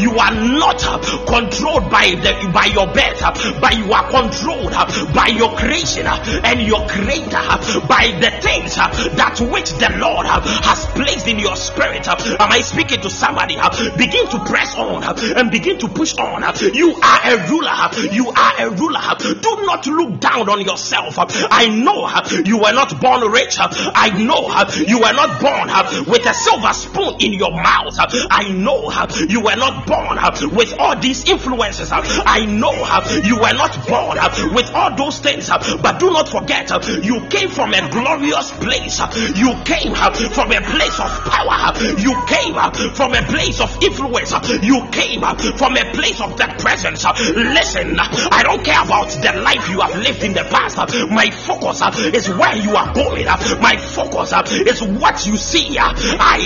[0.00, 0.80] you are not
[1.26, 3.20] controlled by the by your birth,
[3.60, 4.72] but you are controlled
[5.14, 7.42] by your creation and your creator
[7.90, 12.06] by the things that which the Lord has placed in your spirit.
[12.08, 13.56] Am I speaking to somebody?
[13.96, 16.42] Begin to press on and begin to push on.
[16.74, 17.90] You are a ruler.
[18.12, 19.00] You are a ruler.
[19.18, 21.16] Do not look down on yourself.
[21.18, 22.08] I know
[22.44, 23.56] you were not born rich.
[23.58, 24.48] I know
[24.86, 25.68] you were not born
[26.06, 27.96] with a silver spoon in your mouth.
[28.30, 28.90] I know
[29.28, 30.18] you were not born
[30.54, 31.90] with all these influences.
[31.92, 32.83] I know
[33.24, 36.80] you were not born uh, with all those things, uh, but do not forget uh,
[37.02, 39.00] you came from a glorious place.
[39.00, 41.72] Uh, you came uh, from a place of power.
[41.72, 42.54] Uh, you came
[42.94, 44.32] from a place of influence.
[44.62, 45.20] You came
[45.56, 47.04] from a place of that presence.
[47.04, 50.76] Listen, I don't care about the life you have lived in the past.
[51.10, 51.82] My focus
[52.14, 53.26] is where you are going.
[53.60, 55.76] My focus is what you see.
[55.78, 56.44] Ay.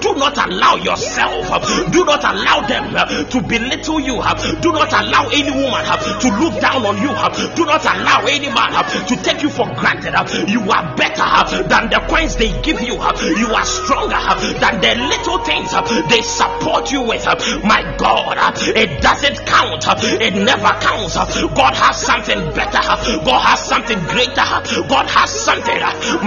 [0.00, 4.16] Do not allow yourself, do not allow them to belittle you.
[4.20, 4.34] uh.
[4.60, 7.10] Do not allow any woman uh, to look down on you.
[7.10, 7.54] uh.
[7.54, 10.14] Do not allow any man uh, to take you for granted.
[10.48, 11.26] You are better
[11.68, 12.94] than the coins they give you.
[12.94, 14.20] You are stronger
[14.62, 15.70] than the little things
[16.08, 17.24] they support you with.
[17.64, 18.38] My God,
[18.76, 19.84] it doesn't count.
[20.22, 21.16] It never counts.
[21.16, 22.82] God has something better.
[23.24, 24.46] God has something greater.
[24.88, 25.78] God has something.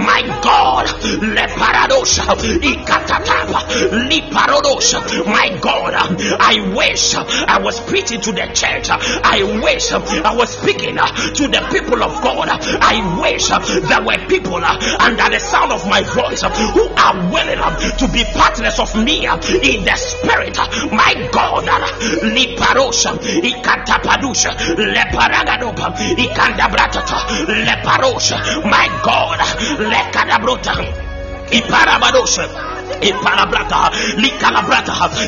[0.01, 0.87] My God,
[1.21, 5.01] le paradosha, ikatatapa, li paradosha.
[5.25, 5.93] My God,
[6.39, 8.89] I wish I was preaching to the church.
[8.89, 12.49] I wish I was speaking to the people of God.
[12.49, 17.61] I wish there were people under the sound of my voice who are willing
[17.97, 20.57] to be partners of me in the spirit.
[20.91, 28.37] My God, uh, li parosha, ikatapadusha, le paragadopa, ikandabratata, le parosha.
[28.65, 29.39] My God,
[29.79, 31.10] le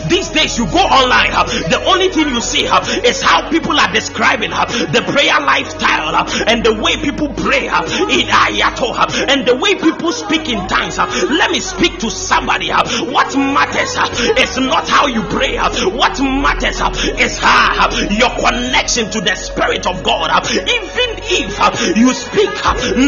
[0.09, 1.31] These days you go online,
[1.69, 6.15] the only thing you see is how people are describing the prayer lifestyle
[6.47, 8.93] and the way people pray in ayato
[9.27, 10.97] and the way people speak in tongues.
[10.97, 12.69] Let me speak to somebody.
[12.69, 13.97] What matters
[14.37, 15.57] is not how you pray.
[15.57, 16.79] What matters
[17.19, 20.29] is uh, your connection to the Spirit of God.
[20.53, 22.49] Even if you speak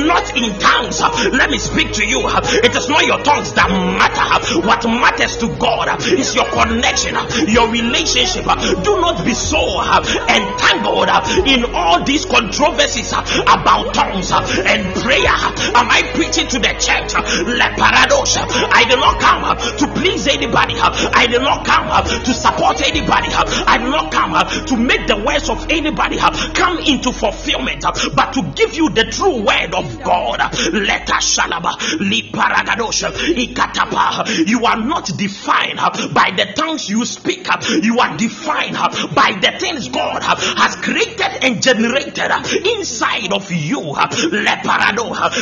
[0.05, 1.01] not in tongues,
[1.31, 2.21] let me speak to you.
[2.63, 4.25] It is not your tongues that matter.
[4.65, 7.15] What matters to God is your connection,
[7.49, 8.45] your relationship.
[8.83, 9.59] Do not be so
[10.29, 11.09] entangled
[11.47, 15.35] in all these controversies about tongues and prayer.
[15.75, 17.13] Am I preaching to the church?
[17.45, 18.37] Le paradox.
[18.37, 20.75] uh, I did not come to please anybody.
[20.79, 23.29] I did not come to support anybody.
[23.33, 24.33] I did not come
[24.67, 27.83] to make the words of anybody come into fulfillment,
[28.15, 30.39] but to give you the true word of God.
[30.73, 32.84] Let us shalaba li paragadosha ikatapa.
[34.45, 35.79] You are not defined
[36.13, 37.47] by the tongues you speak.
[37.81, 38.77] You are defined
[39.13, 42.31] by the things God has created and generated
[42.65, 43.95] inside of you.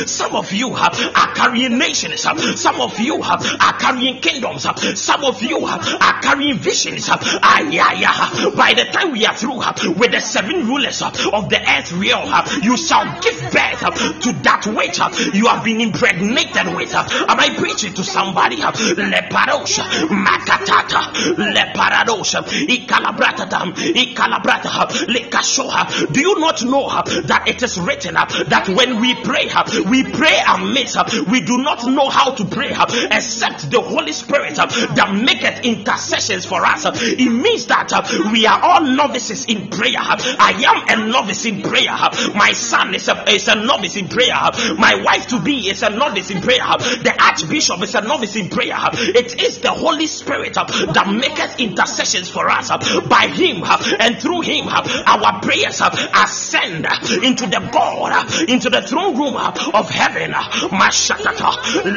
[0.06, 2.22] Some of you are carrying nations.
[2.22, 4.68] Some of you are carrying kingdoms.
[5.00, 7.08] Some of you are carrying visions.
[7.10, 9.58] By the time we are through
[9.98, 11.14] with the seven rulers of
[11.50, 12.30] the earth realm,
[12.62, 13.80] you shall give birth
[14.22, 15.00] to that which
[15.34, 16.94] you have been impregnated with.
[17.34, 18.58] Am I preaching to somebody?
[18.58, 21.02] Leparosha, makatata,
[21.34, 26.14] leparadosha, ikalabratata, ikalabrata, lekashoha.
[26.14, 26.90] Do you not know
[27.26, 29.50] that it is written that when we pray,
[29.90, 30.96] we pray amiss.
[31.28, 32.70] We do not know how to pray
[33.10, 36.86] except the Holy Spirit that maketh intercessions for us.
[36.86, 37.90] It means that
[38.32, 39.98] we are all novices in prayer.
[39.98, 41.98] I am a novice in prayer.
[42.36, 44.38] My son is a, is a novice in prayer.
[44.78, 46.62] My wife to be is a novice in prayer.
[46.78, 48.76] The Archbishop is a novice in prayer.
[48.92, 52.70] It is the Holy Spirit uh, that maketh intercessions for us.
[52.70, 52.78] uh.
[53.08, 58.50] By Him uh, and through Him, uh, our prayers uh, ascend uh, into the God,
[58.50, 60.32] into the throne room of heaven.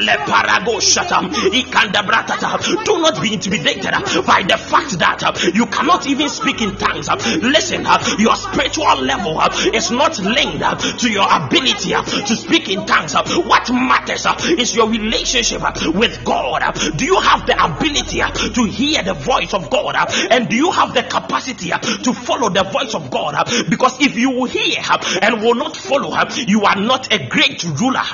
[0.06, 2.84] leparagoshata, ikandabratata.
[2.84, 3.92] Do not be intimidated
[4.26, 7.08] by the fact that you cannot even speak in tongues.
[7.42, 7.84] Listen,
[8.18, 9.40] your spiritual level
[9.74, 13.14] is not linked to your ability to speak in tongues.
[13.14, 14.26] What matters
[14.58, 16.62] is your relationship uh, with God.
[16.62, 16.72] uh.
[16.96, 19.94] Do you have the ability uh, to hear the voice of God?
[20.30, 23.34] And do you have the capacity to follow the voice of God?
[23.68, 24.76] Because if you will hear
[25.22, 26.14] and will not follow,
[26.46, 28.04] you are not a great ruler.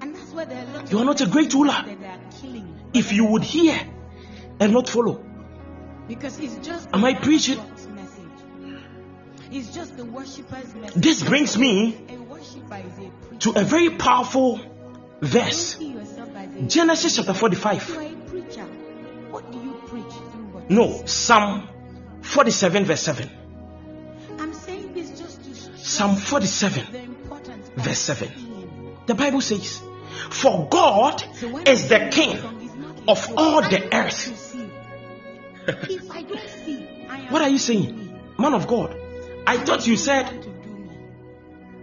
[0.00, 1.72] And that's where there are lots You are not a great ruler.
[1.72, 2.68] that they are killing.
[2.94, 3.78] If you would hear
[4.60, 5.24] and not follow.
[6.08, 7.58] Because it's just Am I preaching?
[9.54, 10.94] It's just the worshipper's message.
[10.94, 14.58] This brings me A worshiper is a to a very powerful
[15.22, 15.76] verse.
[15.78, 17.96] See yourself as a Genesis chapter 45.
[17.96, 18.64] are a preacher.
[19.30, 20.70] What do you preach through what?
[20.70, 21.68] No, Psalm
[22.22, 23.30] 47, verse 7.
[24.38, 28.30] I'm saying this just to Psalm 47, the importance of verse 7.
[29.06, 29.80] The Bible says,
[30.30, 31.22] For God
[31.66, 34.24] is the king song, it's not of all the earth.
[34.28, 34.68] to see.
[35.94, 38.20] If I don't see, I am What are you saying?
[38.38, 38.96] Man of God,
[39.46, 40.50] I thought you said To do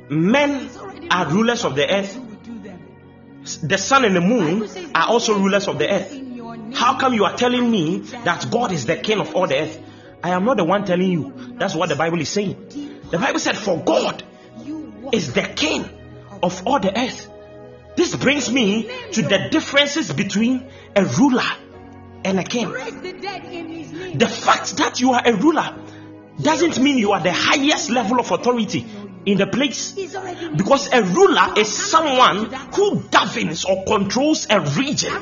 [0.10, 0.30] me.
[0.32, 0.70] men
[1.10, 2.18] are rulers of the earth.
[3.58, 6.20] The sun and the moon are also rulers of the earth.
[6.74, 9.82] How come you are telling me that God is the king of all the earth?
[10.24, 11.34] I am not the one telling you.
[11.58, 13.02] That's what the Bible is saying.
[13.10, 14.24] The Bible said, For God
[15.12, 15.90] is the king
[16.44, 17.30] of all the earth.
[17.96, 21.44] This brings me to the differences between a ruler
[22.24, 22.70] and a king.
[22.70, 25.76] The fact that you are a ruler
[26.42, 28.86] doesn't mean you are the highest level of authority
[29.32, 29.92] in the place.
[30.56, 35.14] Because a ruler is someone who governs or controls a region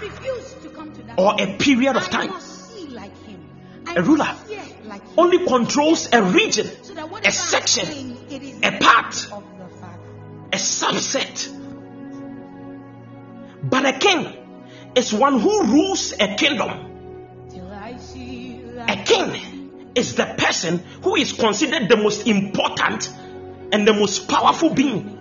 [1.18, 2.32] or a period of time.
[3.96, 4.34] A ruler
[5.18, 6.70] only controls a region,
[7.26, 8.18] a section,
[8.64, 9.28] a part,
[10.54, 11.54] a subset.
[13.64, 14.34] But a king
[14.96, 16.86] is one who rules a kingdom.
[18.88, 23.10] A king is the person who is considered the most important
[23.72, 25.18] and the most powerful being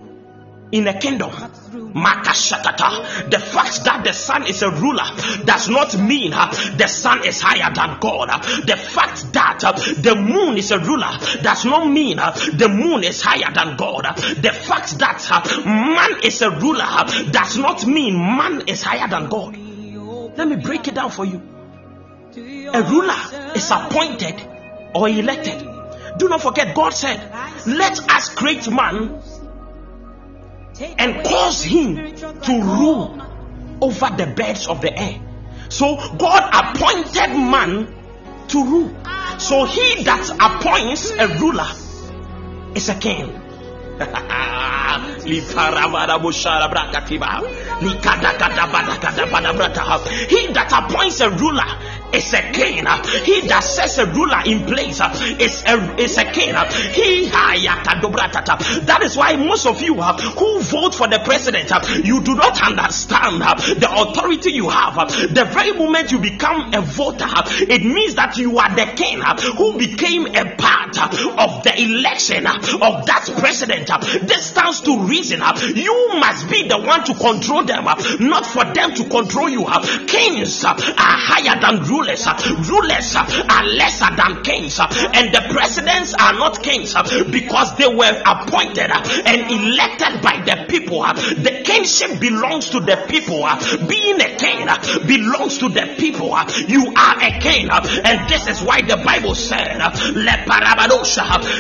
[0.73, 1.31] in a kingdom.
[1.31, 3.31] Makashakata.
[3.31, 5.05] The fact that the sun is a ruler
[5.45, 8.29] does not mean uh, the sun is higher than God.
[8.67, 11.11] The fact that uh, the moon is a ruler
[11.43, 14.17] does not mean uh, the moon is higher than God.
[14.17, 19.09] The fact that uh, man is a ruler uh, does not mean man is higher
[19.09, 19.57] than God.
[20.37, 21.41] Let me break it down for you.
[22.37, 24.43] A ruler is appointed
[24.95, 25.76] or elected.
[26.19, 27.19] Do not forget, God said,
[27.67, 29.23] Let us create man
[30.99, 33.23] and cause him to rule
[33.81, 35.21] over the birds of the air.
[35.69, 37.95] So God appointed man
[38.49, 38.95] to rule.
[39.39, 41.69] So he that appoints a ruler
[42.75, 43.43] is a king.
[45.27, 45.41] he
[50.53, 51.65] that appoints a ruler
[52.13, 52.87] is a king.
[53.25, 55.01] He that sets a ruler in place
[55.41, 56.55] is a, is a king.
[56.93, 62.23] He that is why most of you uh, who vote for the president, uh, you
[62.23, 64.95] do not understand uh, the authority you have.
[65.35, 67.27] The very moment you become a voter,
[67.69, 69.21] it means that you are the king
[69.57, 73.91] who became a part of the election of that president.
[74.27, 75.41] This stands to reason.
[75.75, 79.67] You must be the one to control them, not for them to control you.
[80.07, 81.96] Kings are higher than rulers.
[81.97, 84.79] Rulers uh, uh, are lesser than kings.
[84.79, 86.95] Uh, and the presidents are not kings
[87.31, 91.03] because they were appointed and elected by the people.
[91.03, 93.49] The kingship belongs to the people.
[93.89, 94.67] Being a king
[95.07, 96.37] belongs to the people.
[96.69, 97.69] You are a king.
[97.71, 99.79] And this is why the Bible said,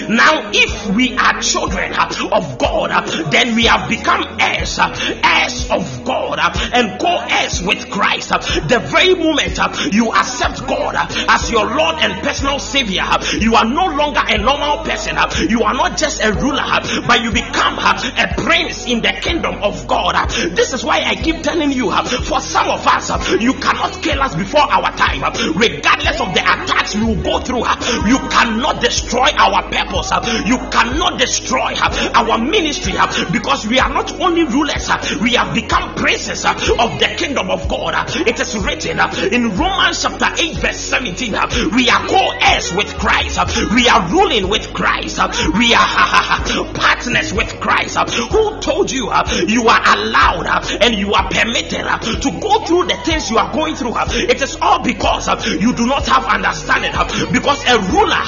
[0.08, 6.38] Now, if we are children of God, then we have become heirs, heirs of God,
[6.72, 8.30] and co heirs with Christ.
[8.30, 9.58] The very moment
[9.92, 10.96] you accept God
[11.30, 13.06] as your Lord and personal Savior,
[13.38, 15.14] you are no longer a normal person.
[15.48, 16.66] You are not just a ruler,
[17.06, 20.28] but you become a prince in the kingdom of God.
[20.50, 21.92] This is why I keep telling you
[22.26, 23.10] for some of us,
[23.40, 25.22] you cannot kill us before our time,
[25.54, 27.62] regardless of the attacks will go through.
[28.10, 30.10] You cannot destroy our purpose,
[30.46, 31.74] you cannot destroy
[32.14, 32.94] our ministry
[33.30, 37.94] because we are not only rulers, we have become princes of the kingdom of God.
[38.26, 38.98] It is written
[39.32, 43.88] in Romans chapter 8, verse 17 uh, we are co heirs with Christ, uh, we
[43.88, 47.96] are ruling with Christ, uh, we are partners with Christ.
[47.96, 49.10] Who told you
[49.46, 50.46] you are allowed
[50.82, 51.84] and you are permitted
[52.22, 53.94] to go through the things you are going through?
[53.96, 56.92] It is all because you do not have understanding
[57.32, 58.22] because a ruler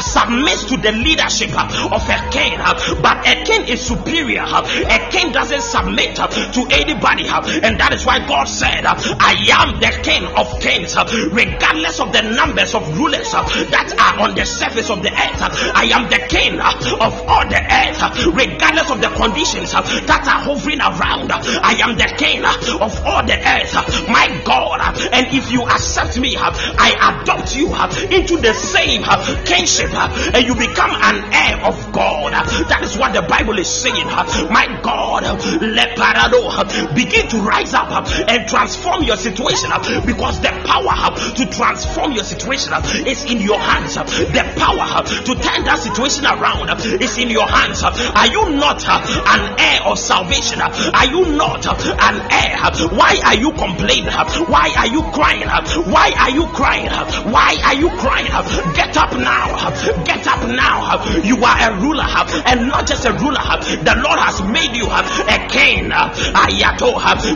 [0.00, 2.58] submits to the leadership of a king,
[3.02, 4.44] but a king is superior.
[4.44, 9.92] A king doesn't submit to anybody, and that is why God said, I am the
[10.02, 10.94] king of kings,
[11.32, 15.40] regardless of the numbers of rulers uh, that are on the surface of the earth.
[15.40, 18.00] Uh, I am the king uh, of all the earth,
[18.34, 21.32] regardless of the conditions that are hovering around.
[21.32, 23.72] I am the king of all the earth,
[24.08, 24.80] my God.
[25.12, 27.68] And if you accept me, I adopt you
[28.10, 29.02] into the same
[29.44, 32.32] kingship, and you become an heir of God.
[32.68, 34.06] That is what the Bible is saying.
[34.50, 35.24] My God,
[35.62, 37.90] let parado begin to rise up
[38.28, 39.70] and transform your situation
[40.06, 40.94] because the power
[41.36, 43.96] to transform your situation uh, is in your hands.
[43.96, 46.70] Uh, the power uh, to turn that situation around
[47.02, 47.82] is in your hands.
[47.82, 50.60] Are you not an heir of salvation?
[50.60, 52.56] Are you not an heir?
[52.94, 54.12] Why are you complaining?
[54.48, 55.48] Why are you crying?
[55.90, 56.90] Why are you crying?
[57.32, 58.30] Why are you crying?
[58.74, 59.70] Get up now.
[60.04, 61.02] Get up now.
[61.22, 62.06] You are a ruler
[62.46, 63.42] and not just a ruler.
[63.82, 65.90] The Lord has made you a king.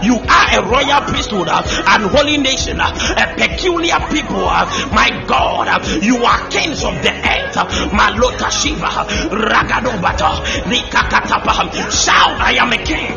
[0.03, 4.45] You are a royal priesthood, and holy nation, a peculiar people.
[4.45, 7.57] Uh, my God, uh, you are kings of the earth.
[7.57, 11.73] Uh, Malota Shiva, Ragadobata, Nikakatapa.
[11.91, 13.13] Shout, I am a king.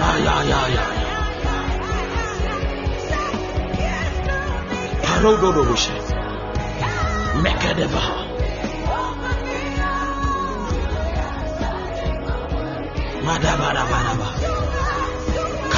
[0.00, 0.94] Ay, ay, ay, ay.
[5.02, 5.94] Parododobushe.
[7.42, 8.04] Mekedeva.
[13.24, 14.87] Madabarabaraba.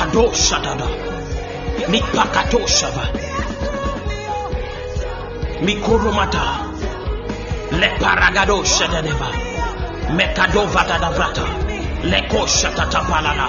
[0.01, 0.89] Kadoshadada.
[1.93, 3.05] Mipakatoshaba.
[5.61, 6.45] Mikurumata.
[7.81, 9.29] Leparagado shadadeva.
[10.17, 11.45] Mekadova dadavrata.
[12.11, 13.47] Leko shatatapalana.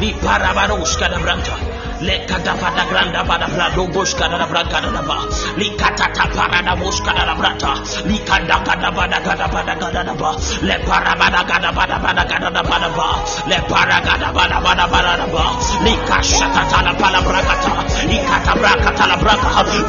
[0.00, 1.54] Miparabaroshka dabranta.
[2.02, 5.18] Le kadavada granda bada brado boshka da braka da ba.
[5.56, 7.72] Li katata parada boshka da brata.
[8.08, 10.30] Li kanda kada bada gada bada gada da ba.
[10.66, 13.06] Le parabada gada bada bada gada da bada ba.
[13.46, 15.44] Le paragada bada bada bada da ba.
[15.84, 17.20] Li kashata tala pala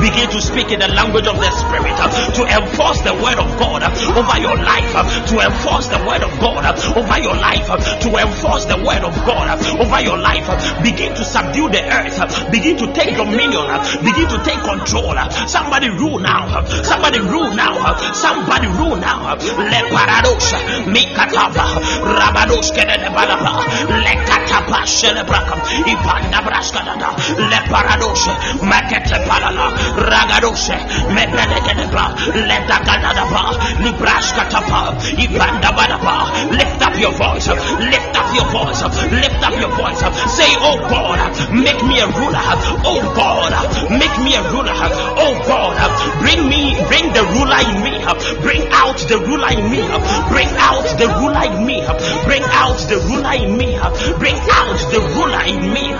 [0.03, 3.47] Begin to speak in the language of the spirit uh, to enforce the word of
[3.55, 4.91] God uh, over your life.
[4.91, 6.59] Uh, to enforce the word of God
[6.91, 7.63] over your life.
[8.03, 9.47] To enforce the word of God
[9.79, 10.43] over your life.
[10.83, 12.19] Begin to subdue the earth.
[12.51, 13.63] Begin to take dominion.
[14.03, 15.15] Begin to take control.
[15.47, 16.51] Somebody rule now.
[16.83, 17.95] Somebody rule now.
[18.11, 19.39] Somebody rule now.
[19.39, 20.59] Le paradosha.
[20.91, 21.79] Mikatava.
[22.03, 23.63] Rabados kenebalaba.
[23.87, 25.63] Le katapa shelebrakam.
[25.87, 27.15] Ipanda braskadada.
[27.39, 28.35] Le paradosha.
[28.67, 29.92] Makete palala.
[29.95, 30.77] Ragadosha.
[31.13, 32.05] Mebedekedeba.
[32.33, 33.43] Le dagadadaba.
[33.83, 34.81] Libraskatapa.
[35.17, 36.15] Ipanda badaba.
[36.51, 37.47] Lift up your voice.
[37.47, 38.81] Lift up your voice.
[39.11, 40.01] Lift up your voice.
[40.35, 41.19] Say, Oh God,
[41.53, 42.47] make me a ruler.
[42.85, 43.53] Oh God,
[43.91, 44.73] make me a ruler.
[44.73, 45.77] Oh God,
[46.21, 47.93] bring me, bring the ruler in me.
[48.41, 49.81] Bring out the ruler in me.
[50.29, 51.81] Bring out the ruler in me.
[52.25, 53.77] Bring out the ruler in me.
[54.17, 55.93] Bring out the ruler in me.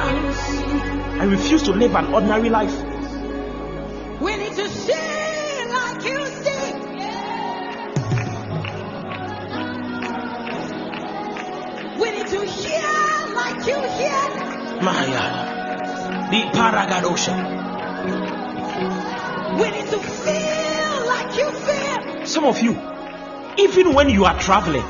[1.19, 2.92] I refuse to live an ordinary life.
[4.23, 6.75] We need to sing like you sing.
[11.99, 14.19] We need to hear like you hear.
[14.81, 15.25] Maya.
[16.31, 17.35] Di paragadosha.
[19.59, 22.25] We need to feel like you feel.
[22.25, 22.79] Some of you,
[23.57, 24.85] even when you are traveling,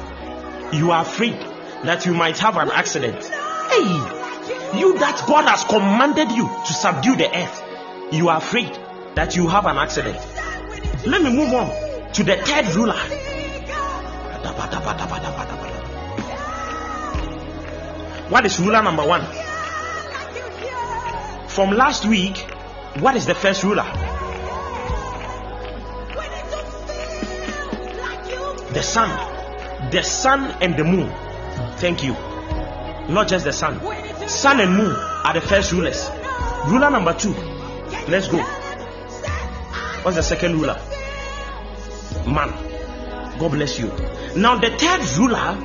[0.74, 1.40] you are afraid
[1.86, 3.24] that you might have an accident.
[3.24, 7.64] Hey, you that God has commanded you to subdue the earth,
[8.14, 8.83] you are afraid
[9.16, 10.18] that you have an accident.
[11.05, 12.97] Let me move on to the third ruler.
[18.30, 19.22] What is ruler number one?
[21.47, 22.38] From last week,
[22.99, 23.84] what is the first ruler?
[28.74, 29.09] The sun.
[29.91, 31.11] The sun and the moon.
[31.78, 32.14] Thank you.
[33.14, 33.80] Not just the sun.
[34.28, 36.09] Sun and moon are the first rulers.
[36.68, 37.34] Ruler number two.
[38.07, 38.62] Let's go.
[40.04, 40.78] What's the second ruler?
[42.28, 42.51] Man.
[43.39, 43.88] God bless you.
[44.36, 45.58] Now, the third ruler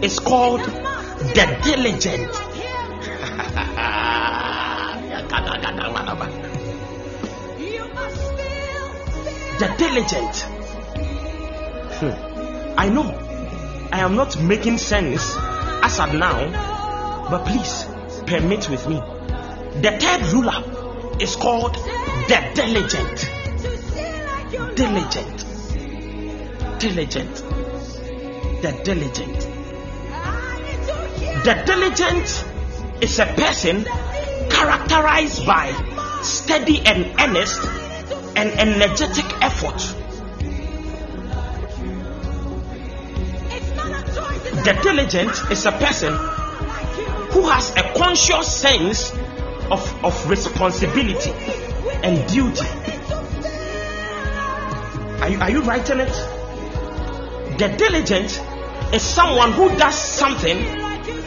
[0.00, 2.32] is called the diligent.
[9.58, 10.36] the diligent.
[12.00, 12.78] Hmm.
[12.78, 13.10] I know
[13.92, 15.36] I am not making sense
[15.84, 17.84] as of now, but please
[18.26, 18.96] permit with me.
[19.82, 23.41] The third ruler is called the diligent.
[24.74, 25.44] Diligent.
[26.80, 27.34] Diligent.
[28.62, 29.38] The diligent.
[31.44, 32.44] The diligent
[33.02, 33.84] is a person
[34.48, 35.72] characterized by
[36.22, 37.60] steady and earnest
[38.34, 39.78] and energetic effort.
[44.64, 46.14] The diligent is a person
[47.32, 49.10] who has a conscious sense
[49.70, 51.32] of, of responsibility
[52.02, 52.81] and duty.
[55.22, 56.12] Are you, writing it?
[57.56, 58.42] The diligent
[58.92, 60.58] is someone who does something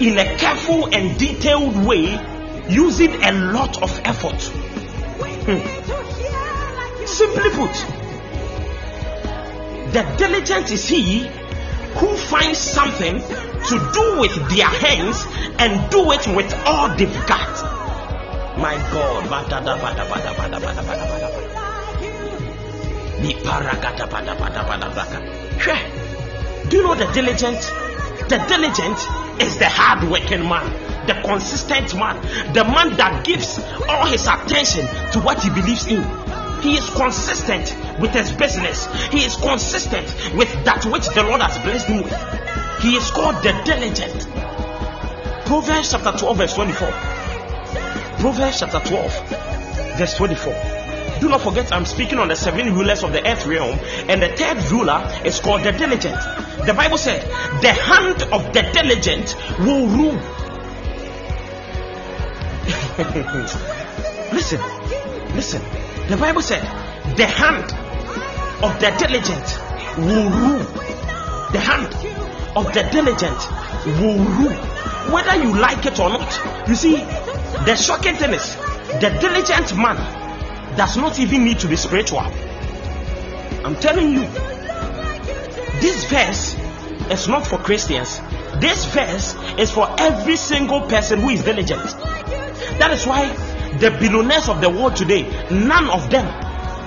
[0.01, 2.19] in a careful and detailed way
[2.67, 4.41] using a lot of effort.
[5.47, 7.05] Hmm.
[7.05, 7.71] Simply put,
[9.93, 11.29] the diligent is he
[11.95, 15.25] who finds something to do with their hands
[15.57, 18.59] and do it with all they've got.
[18.59, 19.15] My God.
[26.69, 27.59] Do you know the diligent?
[28.29, 28.97] The diligent
[29.41, 30.71] is the hard-working man,
[31.07, 32.21] the consistent man,
[32.53, 33.59] the man that gives
[33.89, 36.03] all his attention to what he believes in.
[36.61, 38.85] He is consistent with his business.
[39.11, 40.05] He is consistent
[40.35, 42.81] with that which the Lord has blessed him with.
[42.81, 44.27] He is called the diligent.
[45.45, 46.91] Proverbs chapter 12, verse 24.
[48.19, 50.74] Proverbs chapter 12, verse 24.
[51.19, 54.29] Do not forget, I'm speaking on the seven rulers of the earth realm, and the
[54.29, 56.17] third ruler is called the diligent.
[56.65, 57.21] The Bible said,
[57.61, 60.19] The hand of the diligent will rule.
[64.33, 64.59] listen,
[65.35, 65.61] listen.
[66.07, 66.61] The Bible said,
[67.17, 67.63] the hand
[68.63, 69.47] of the diligent
[69.97, 70.63] will rule.
[71.51, 71.93] The hand
[72.55, 73.39] of the diligent
[74.01, 74.55] will rule.
[75.13, 76.67] Whether you like it or not.
[76.67, 76.97] You see,
[77.65, 78.55] the shocking thing is,
[79.01, 79.97] the diligent man
[80.77, 82.19] does not even need to be spiritual.
[83.65, 84.21] I'm telling you,
[85.81, 86.55] this verse
[87.11, 88.19] is not for Christians.
[88.59, 91.83] This verse is for every single person who is diligent.
[92.79, 93.27] That is why
[93.79, 96.25] the billionaires of the world today, none of them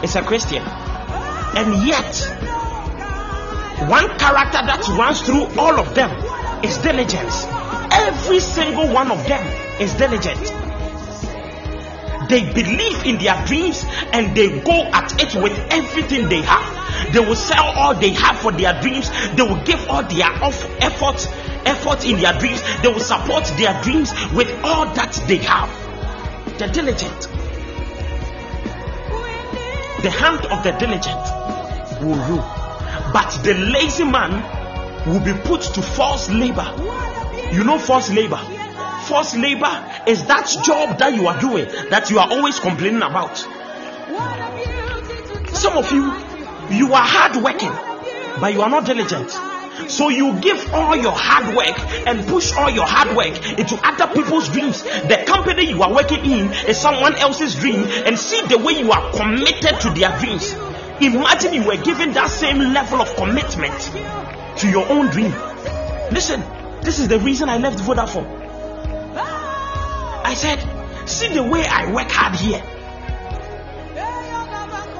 [0.03, 0.63] is a Christian.
[0.63, 2.15] And yet,
[3.89, 6.11] one character that runs through all of them
[6.65, 7.47] is diligence.
[7.91, 9.45] Every single one of them
[9.81, 10.68] is diligent.
[12.29, 17.13] They believe in their dreams and they go at it with everything they have.
[17.13, 19.11] They will sell all they have for their dreams.
[19.35, 20.29] They will give all their
[20.83, 21.27] effort,
[21.65, 22.63] effort in their dreams.
[22.83, 25.71] They will support their dreams with all that they have.
[26.59, 27.29] They're diligent.
[30.03, 31.25] The hand of the diligent
[32.01, 32.45] will rule,
[33.13, 34.43] but the lazy man
[35.07, 36.73] will be put to forced labor.
[37.53, 38.58] You know forced labor.
[39.09, 39.73] Forced labor
[40.07, 43.39] is that job that you are doing that you are always complaining about.
[45.57, 46.13] Some of you,
[46.71, 47.73] you are hard working,
[48.39, 49.31] but you are not diligent.
[49.89, 54.13] So you give all your hard work and push all your hard work into other
[54.13, 54.83] people's dreams.
[54.83, 58.93] The company you are working in is someone else's dream, and see the way you
[58.93, 60.53] are committed to their dreams.
[61.01, 63.81] Imagine you were given that same level of commitment
[64.59, 65.33] to your own dream.
[66.13, 66.43] Listen,
[66.83, 68.38] this is the reason I left Vodafone.
[70.29, 72.63] I said, see the way I work hard here.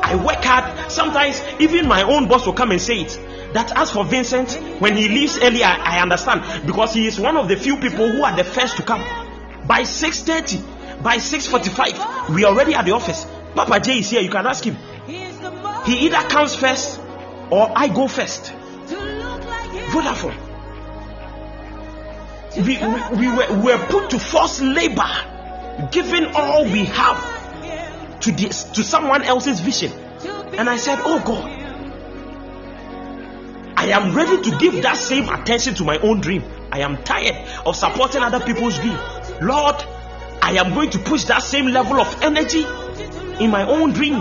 [0.03, 0.91] I work hard.
[0.91, 3.21] Sometimes even my own boss will come and say it.
[3.53, 7.37] That as for Vincent, when he leaves early, I, I understand because he is one
[7.37, 9.01] of the few people who are the first to come.
[9.67, 13.27] By 6:30, by 6:45, we already at the office.
[13.55, 14.23] Papa J is here.
[14.23, 14.79] You can ask him.
[15.85, 16.99] He either comes first
[17.51, 18.55] or I go first.
[19.93, 20.48] Vodafone.
[22.59, 25.09] We, we, we, were, we were put to forced labor,
[25.93, 29.93] giving all we have to, this, to someone else's vision.
[30.57, 31.49] And I said, Oh God,
[33.77, 36.43] I am ready to give that same attention to my own dream.
[36.73, 38.99] I am tired of supporting other people's dream.
[39.41, 39.77] Lord,
[40.43, 42.65] I am going to push that same level of energy
[43.43, 44.19] in my own dream.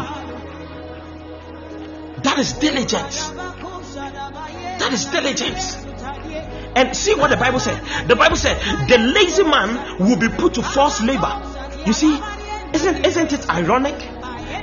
[2.21, 3.29] That is diligence.
[3.29, 5.86] That is diligence.
[6.77, 7.81] And see what the Bible said.
[8.07, 8.55] The Bible said
[8.87, 11.41] the lazy man will be put to forced labor.
[11.87, 12.21] You see,
[12.71, 13.97] isn't isn't it ironic?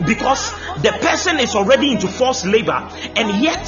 [0.06, 0.52] Because
[0.82, 3.64] the person is already into forced labor, and yet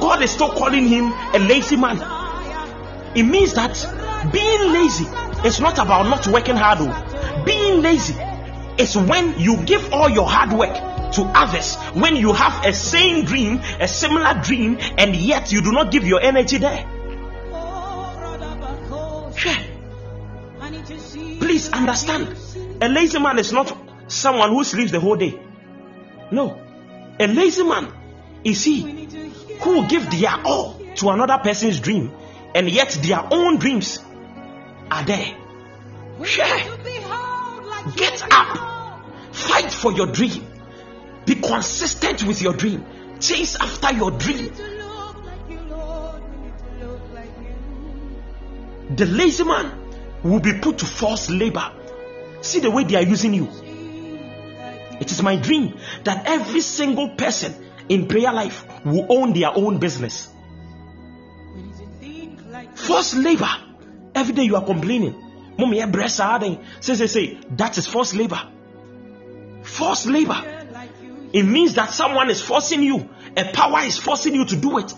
[0.00, 1.98] God is still calling him a lazy man.
[3.14, 3.76] It means that
[4.32, 5.04] being lazy
[5.46, 6.78] is not about not working hard.
[6.78, 7.44] Though.
[7.44, 8.16] Being lazy
[8.78, 10.74] is when you give all your hard work
[11.16, 15.70] to others when you have a same dream, a similar dream, and yet you do
[15.70, 16.99] not give your energy there.
[21.38, 22.36] Please understand.
[22.82, 23.76] A lazy man is not
[24.08, 25.38] someone who sleeps the whole day.
[26.30, 26.60] No.
[27.18, 27.92] A lazy man
[28.44, 29.08] is he
[29.60, 32.12] who give their all to another person's dream,
[32.54, 33.98] and yet their own dreams
[34.90, 35.36] are there.
[36.24, 36.78] Share.
[37.96, 39.00] Get up.
[39.32, 40.46] Fight for your dream.
[41.24, 42.84] Be consistent with your dream.
[43.20, 44.52] Chase after your dream.
[48.94, 49.72] The lazy man
[50.22, 51.72] will be put to forced labor.
[52.40, 53.48] See the way they are using you.
[55.00, 57.54] It is my dream that every single person
[57.88, 60.28] in prayer life will own their own business.
[62.74, 63.50] Forced labor.
[64.14, 65.14] Every day you are complaining.
[65.56, 66.16] Mommy, a breast
[66.80, 67.38] Say, say, say.
[67.50, 68.40] That is forced labor.
[69.62, 70.42] Forced labor.
[71.32, 73.08] It means that someone is forcing you.
[73.36, 74.92] A power is forcing you to do it.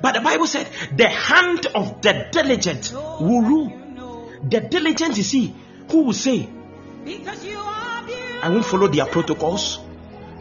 [0.00, 4.30] But the Bible said, the hand of the diligent will rule.
[4.48, 5.54] The diligent you see,
[5.90, 6.48] who will say,
[8.42, 9.78] I won't follow their protocols.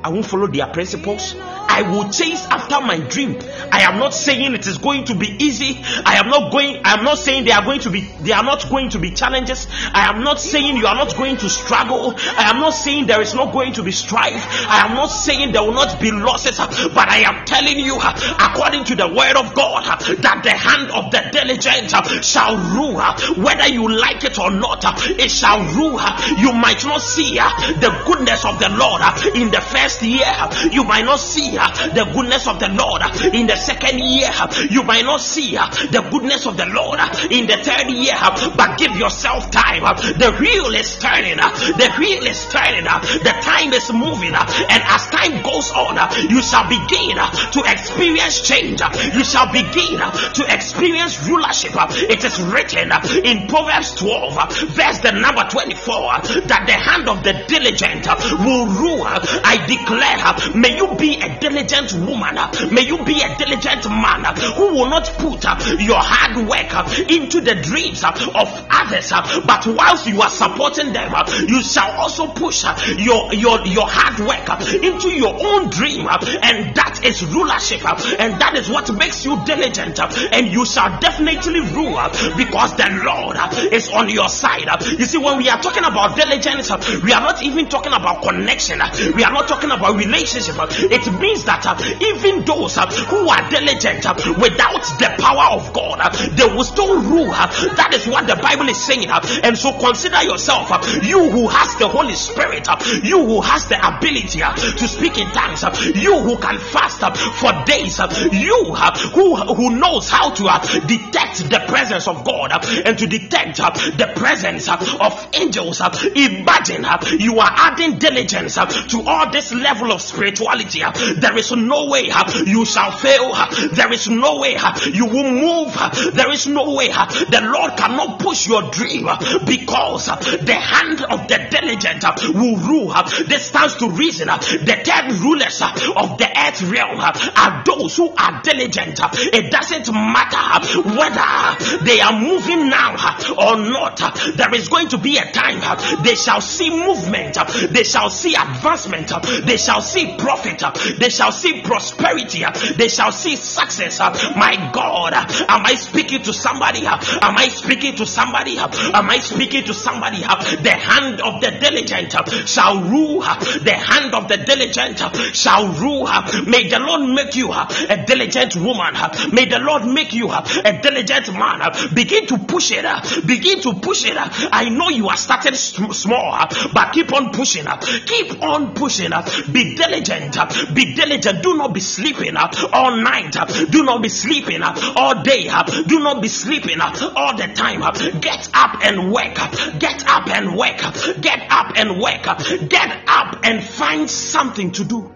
[0.01, 1.35] I won't follow their principles.
[1.71, 3.39] I will chase after my dream.
[3.71, 5.79] I am not saying it is going to be easy.
[6.03, 8.43] I am not going, I am not saying they are going to be, they are
[8.43, 9.67] not going to be challenges.
[9.93, 12.15] I am not saying you are not going to struggle.
[12.17, 14.43] I am not saying there is not going to be strife.
[14.67, 16.57] I am not saying there will not be losses.
[16.57, 21.11] But I am telling you, according to the word of God, that the hand of
[21.11, 21.91] the diligent
[22.25, 22.99] shall rule.
[23.43, 24.83] Whether you like it or not,
[25.19, 25.99] it shall rule.
[26.39, 29.01] You might not see the goodness of the Lord
[29.35, 33.01] in the first first year, you might not see uh, the goodness of the Lord.
[33.01, 34.29] Uh, in the second year,
[34.69, 36.99] you might not see uh, the goodness of the Lord.
[37.31, 38.17] In the third year,
[38.55, 39.81] but give yourself time.
[39.81, 41.37] The wheel is turning.
[41.37, 42.85] The wheel is turning.
[42.85, 44.33] The time is moving.
[44.35, 45.97] And as time goes on,
[46.29, 48.81] you shall begin to experience change.
[49.13, 51.73] You shall begin to experience rulership.
[52.09, 52.93] It is written
[53.25, 58.05] in Proverbs 12, verse the number 24, that the hand of the diligent
[58.45, 59.07] will rule.
[59.07, 63.85] I declare, uh, may you be a diligent woman, uh, may you be a diligent
[63.89, 65.43] man uh, who will not put
[65.79, 66.71] your hard work
[67.09, 69.11] into the dreams of others,
[69.45, 71.13] but whilst you are supporting them,
[71.47, 72.63] you shall also push
[72.97, 77.81] your, your, your hard work into your own dream, and that is rulership,
[78.19, 81.99] and that is what makes you diligent, and you shall definitely rule
[82.37, 83.37] because the Lord
[83.73, 84.67] is on your side.
[84.97, 86.69] You see, when we are talking about diligence,
[87.03, 88.79] we are not even talking about connection,
[89.15, 92.85] we are not talking talking about relationship, uh, it means that uh, even those uh,
[92.87, 94.05] who are diligent
[94.37, 95.99] without the power of God,
[96.33, 97.31] they will still rule.
[97.31, 99.09] That is what the Bible is saying.
[99.09, 100.69] And so consider yourself,
[101.03, 102.67] you who has the Holy Spirit,
[103.03, 105.63] you who has the ability to speak in tongues,
[105.95, 107.99] you who can fast for days,
[108.31, 108.75] you
[109.13, 110.43] who, who knows how to
[110.87, 112.51] detect the presence of God
[112.85, 115.81] and to detect the presence of angels.
[116.15, 116.85] Imagine
[117.19, 122.09] you are adding diligence to all this level of spirituality, uh, there is no way
[122.11, 123.31] uh, you shall fail.
[123.33, 124.57] Uh, there is no way
[124.91, 125.73] you will move.
[126.13, 129.07] There is no way the Lord cannot push your dream
[129.45, 132.03] because the hand of the diligent
[132.33, 132.93] will rule.
[133.27, 134.27] This stands to reason.
[134.27, 138.99] The ten rulers of the earth realm are those who are diligent.
[139.33, 142.95] It doesn't matter whether they are moving now
[143.37, 143.97] or not.
[144.35, 145.59] There is going to be a time
[146.03, 147.37] they shall see movement.
[147.71, 149.09] They shall see advancement.
[149.49, 150.61] They shall see profit.
[150.99, 152.43] They shall see prosperity.
[152.77, 153.97] They shall see success.
[153.99, 156.85] My God, am I speaking to somebody?
[156.85, 158.59] Am I speaking to somebody?
[158.59, 160.19] Am I speaking to somebody?
[160.19, 162.13] The hand of the diligent
[162.47, 163.21] shall rule.
[163.21, 164.99] The hand of the diligent
[165.35, 166.05] shall rule.
[166.45, 168.93] May the Lord make you a diligent woman.
[169.33, 171.61] May the Lord make you a diligent man.
[171.93, 172.85] Begin to push it.
[173.25, 174.15] Begin to push it.
[174.15, 176.37] I know you are starting small,
[176.71, 177.65] but keep on pushing.
[178.05, 179.09] Keep on pushing.
[179.51, 180.37] Be diligent.
[180.73, 181.43] Be diligent.
[181.43, 183.35] Do not be sleeping all night.
[183.69, 185.49] Do not be sleeping all day.
[185.87, 187.81] Do not be sleeping all the time.
[188.19, 189.53] Get up and wake up.
[189.79, 190.95] Get up and wake up.
[191.21, 192.39] Get up and wake up.
[192.69, 195.11] Get up and find something to do.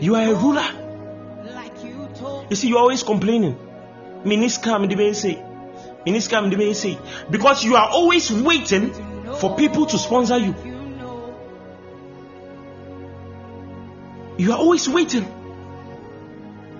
[0.00, 0.68] You are a ruler.
[2.50, 3.56] You see, you're always complaining.
[4.24, 5.36] Miniskam debese.
[6.06, 6.98] Miniskam debese.
[7.30, 8.92] Because you are always waiting
[9.36, 10.54] for people to sponsor you.
[14.38, 15.26] You are always waiting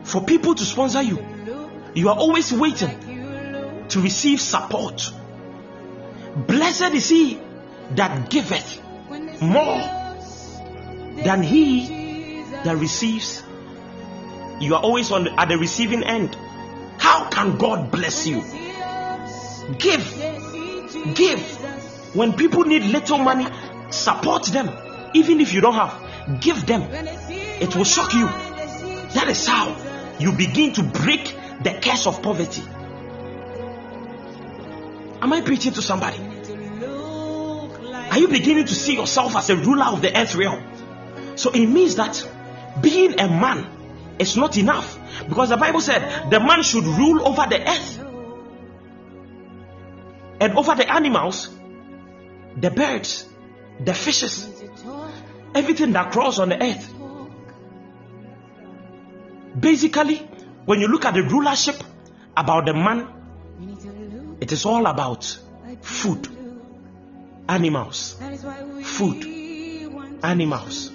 [0.05, 1.25] for people to sponsor you.
[1.95, 5.11] You are always waiting to receive support.
[6.35, 7.39] Blessed is he
[7.93, 8.83] that giveth
[9.43, 9.81] more
[11.23, 13.43] than he that receives.
[14.61, 16.37] You are always on the, at the receiving end.
[16.99, 18.43] How can God bless you?
[19.79, 21.41] Give, give.
[22.15, 23.47] When people need little money,
[23.91, 24.71] support them,
[25.15, 26.41] even if you don't have.
[26.41, 26.83] Give them.
[27.63, 28.27] It will shock you.
[28.27, 29.77] That is how
[30.19, 31.33] you begin to break
[31.63, 32.63] the curse of poverty.
[35.23, 36.19] Am I preaching to somebody?
[38.11, 40.61] Are you beginning to see yourself as a ruler of the earth realm?
[41.37, 42.29] So it means that
[42.81, 43.71] being a man
[44.19, 44.99] is not enough
[45.29, 47.99] because the Bible said the man should rule over the earth
[50.41, 51.49] and over the animals,
[52.57, 53.25] the birds,
[53.79, 54.49] the fishes,
[55.55, 56.92] everything that crawls on the earth.
[59.59, 60.17] Basically,
[60.65, 61.83] when you look at the rulership
[62.37, 63.09] about the man,
[64.41, 65.39] it is all about
[65.83, 66.29] food,
[67.49, 68.17] animals,
[68.83, 69.27] food,
[70.23, 70.91] animals,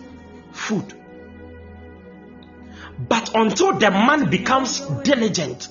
[0.51, 0.93] food.
[3.07, 5.69] But until the man becomes diligent,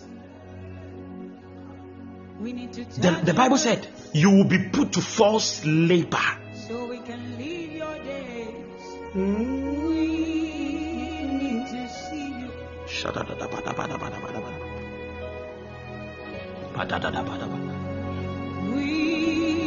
[2.38, 6.18] the, the Bible said, you will be put to forced labor.
[6.68, 8.54] So we can your days.
[9.14, 9.65] Mm.
[18.74, 19.65] We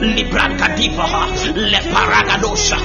[0.00, 2.76] Libranca diva, le paragadosha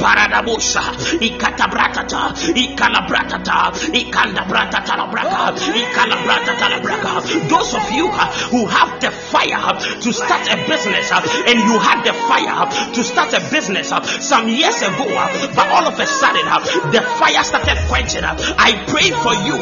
[0.00, 0.82] paradabosa.
[1.20, 2.32] I katabratata.
[2.56, 3.72] I kalabratata.
[3.94, 5.52] I kanda bratata la braka.
[5.56, 7.48] I kalabratata la braka.
[7.48, 11.58] Those of you uh, who have the fire uh, to start a business uh, and
[11.60, 13.88] you had the fire to start a business
[14.24, 15.06] some years ago,
[15.54, 16.46] but all of a sudden
[16.92, 18.24] the fire started quenching.
[18.24, 19.56] I pray for you.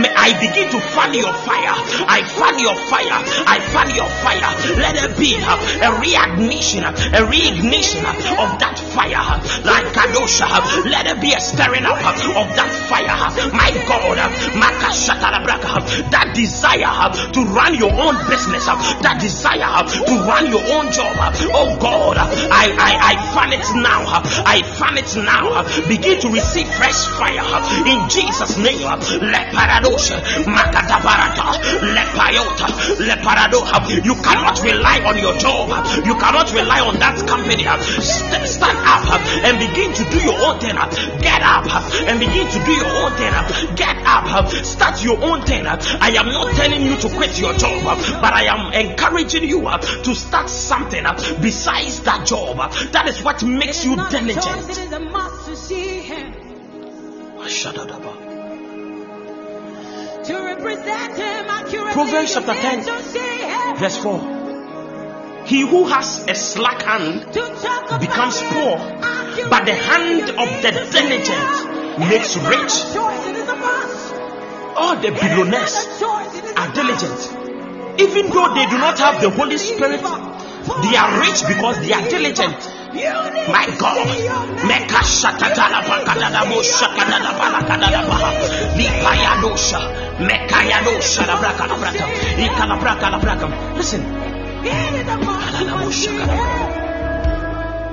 [0.00, 1.74] May I begin to fan your fire.
[2.08, 3.20] I fan your fire.
[3.46, 4.50] I fan your fire.
[4.76, 9.40] Let there be a reignition, a reignition of that fire.
[9.64, 10.48] Like Kadosha,
[10.90, 13.16] let there be a stirring up of that fire.
[13.52, 14.16] My God,
[16.10, 21.16] that desire to run your own business, that desire to run your own job.
[21.54, 24.02] Oh God, I, I, I fan it now.
[24.44, 25.64] I fan it now.
[25.88, 27.44] Begin to receive fresh fire
[27.86, 28.82] in Jesus' name.
[28.82, 31.46] Let Le paradosha, makadabarata,
[31.94, 32.05] le
[34.06, 35.68] You cannot rely on your job.
[36.04, 37.64] You cannot rely on that company.
[38.02, 39.06] Stand up
[39.44, 40.74] and begin to do your own thing.
[41.20, 41.66] Get up
[42.06, 43.32] and begin to do your own thing.
[43.76, 45.66] Get up, start your own thing.
[45.66, 47.82] I am not telling you to quit your job,
[48.20, 51.04] but I am encouraging you to start something
[51.40, 52.56] besides that job.
[52.92, 54.92] That is what makes you Not a choice, diligent.
[54.92, 55.46] a must
[60.26, 60.58] to see him.
[60.58, 60.58] Shadadaba.
[60.58, 61.92] To represent him accurately.
[61.92, 63.76] Proverbs chapter 10, To see him.
[63.76, 65.44] Verse 4.
[65.46, 68.78] He who has a slack hand To talk about becomes poor,
[69.48, 72.74] but the hand of the diligent makes It is not a rich.
[72.94, 74.14] choice, it is a must.
[74.76, 77.20] All the billionaires a choice, it is a are diligent.
[78.00, 80.02] Even though they do not have the Holy Spirit,
[80.82, 82.56] they are rich because they are diligent.
[83.48, 84.06] My God,
[84.66, 88.30] Meka shatatala pakadada bo shakadada balakadada baha.
[88.74, 89.80] Lipayadosha,
[90.18, 92.06] Mekayadosha la braka la braka.
[92.38, 93.76] Ika la braka la braka.
[93.76, 94.02] Listen,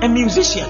[0.02, 0.68] a musician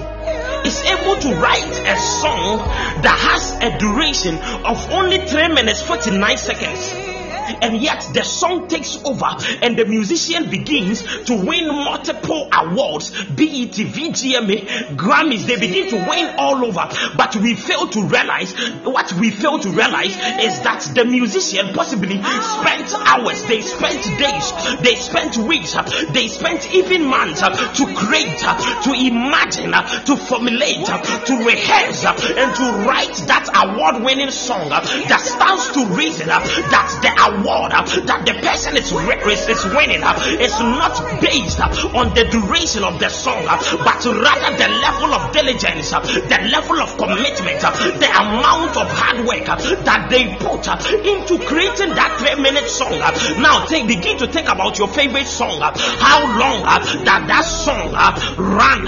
[0.65, 2.57] is able to write a song
[3.01, 4.35] that has a duration
[4.65, 7.14] of only 3 minutes 49 seconds
[7.61, 9.25] and yet the song takes over
[9.61, 16.35] and the musician begins to win multiple awards BET, VGMA, Grammys they begin to win
[16.37, 16.87] all over.
[17.17, 22.21] But we fail to realize what we fail to realize is that the musician possibly
[22.21, 25.75] spent hours they spent days they spent weeks
[26.11, 29.71] they spent even months to create to imagine
[30.05, 36.27] to formulate to rehearse and to write that award winning song that stands to reason
[36.27, 41.67] that the award Uh, that the person is, is, winning uh, is not based uh,
[41.91, 46.95] on the duration of the song but rather the level of diligence the level of
[46.95, 47.59] commitment
[47.99, 49.43] the amount of hard work
[49.83, 50.63] that they put
[51.03, 52.95] into creating that three minute song
[53.43, 56.63] now begin to think about your favorite song how long
[57.03, 57.91] that that song
[58.39, 58.87] ran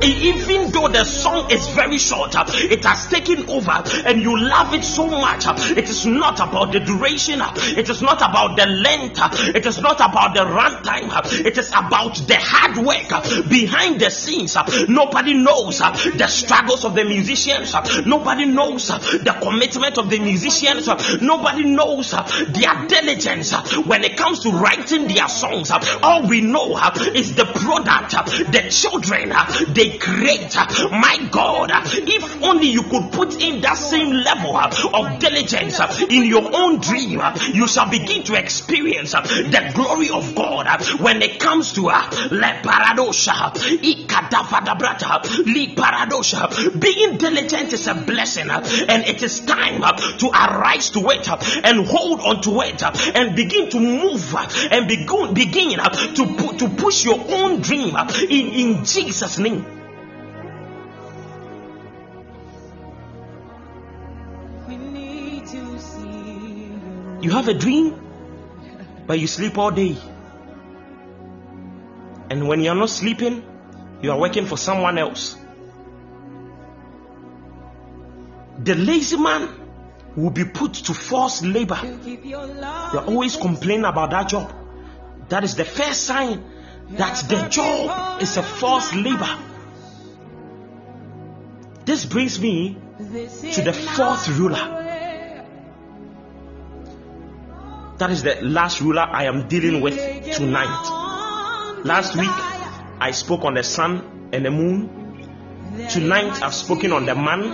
[0.00, 2.32] even though the song is very short
[2.72, 5.44] it has taken over and you love it so much
[5.76, 9.18] it is not about the duration it is not about the length.
[9.54, 11.44] It is not about the runtime.
[11.44, 14.56] It is about the hard work behind the scenes.
[14.88, 17.74] Nobody knows the struggles of the musicians.
[18.06, 20.88] Nobody knows the commitment of the musicians.
[21.20, 23.52] Nobody knows their diligence
[23.86, 25.70] when it comes to writing their songs.
[26.02, 26.78] All we know
[27.14, 28.12] is the product
[28.52, 29.32] the children
[29.74, 30.54] they create.
[30.90, 36.48] My god if only you could put in that same level of diligence in your
[36.54, 41.22] own dream Uh, you shall begin to experience uh, the glory of god uh, when
[41.22, 45.74] it comes to le paradosha ikadavadabrata li
[46.78, 49.80] being diligent is a blessing and it is time
[50.18, 51.26] to arise to it
[51.64, 52.82] and hold on to it
[53.16, 54.34] and begin to move
[54.70, 54.86] and
[55.34, 55.78] begin
[56.14, 57.96] to to push your own dream
[58.28, 59.81] in Jesus name
[67.22, 67.30] you.
[67.30, 67.94] Have a dream,
[69.06, 69.96] but you sleep all day.
[72.30, 73.44] And when you're not sleeping,
[74.00, 75.36] you are working for someone else.
[78.58, 79.48] The lazy man
[80.16, 81.78] will be put to forced labor.
[81.82, 84.52] You're always complaining about that job.
[85.28, 86.44] That is the first sign
[86.90, 89.38] that the job is a forced labor.
[91.84, 94.81] This brings me to the fourth ruler.
[98.02, 99.94] That is the last ruler I am dealing with
[100.34, 101.82] tonight.
[101.84, 102.34] Last week
[102.98, 105.86] I spoke on the sun and the moon.
[105.88, 107.44] Tonight I've spoken on the man.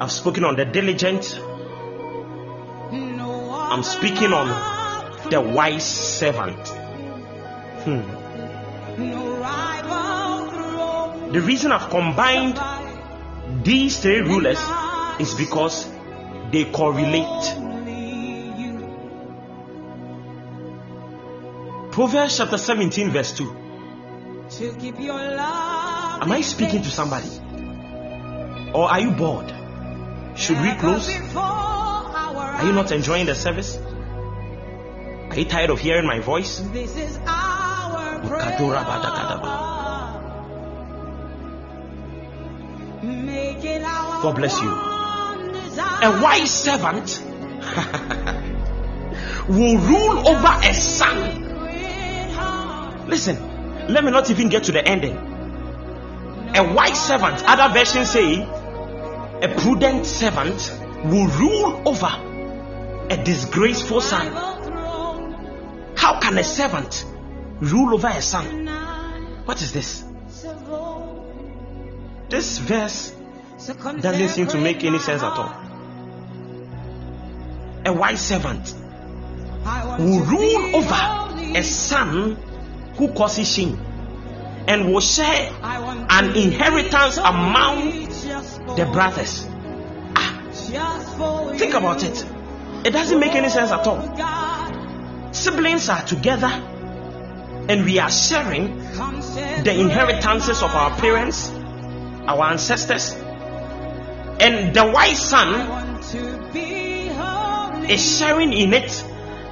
[0.00, 1.38] I've spoken on the diligent.
[2.90, 4.48] I'm speaking on
[5.30, 6.58] the wise servant.
[7.86, 8.02] Hmm.
[11.30, 12.58] The reason I've combined
[13.64, 14.58] these three rulers
[15.20, 15.88] is because
[16.50, 17.67] they correlate.
[21.98, 23.50] Proverbs chapter 17, verse 2.
[26.22, 27.28] Am I speaking to somebody?
[28.72, 29.52] Or are you bored?
[30.36, 31.08] Should we close?
[31.34, 33.76] Are you not enjoying the service?
[33.78, 36.60] Are you tired of hearing my voice?
[36.72, 38.20] This is our.
[38.22, 38.58] God
[44.22, 44.70] God bless you.
[44.70, 47.20] A wise servant
[49.48, 51.47] will rule over a son.
[53.08, 53.36] Listen,
[53.88, 55.16] let me not even get to the ending.
[56.54, 60.72] A wise servant, other versions say, a prudent servant
[61.04, 62.10] will rule over
[63.10, 64.26] a disgraceful son.
[65.96, 67.06] How can a servant
[67.60, 68.66] rule over a son?
[69.46, 70.04] What is this?
[72.28, 73.14] This verse
[73.66, 75.54] doesn't seem to make any sense at all.
[77.86, 78.74] A wise servant
[79.98, 82.36] will rule over a son
[82.98, 83.78] who causes shame
[84.66, 88.06] and will share an inheritance among
[88.76, 89.46] the brothers.
[90.14, 92.26] Ah, think about it.
[92.84, 95.32] It doesn't make any sense at all.
[95.32, 96.50] Siblings are together
[97.68, 98.78] and we are sharing
[99.62, 101.50] the inheritances of our parents,
[102.26, 103.12] our ancestors,
[104.40, 105.98] and the wise son
[107.88, 109.04] is sharing in it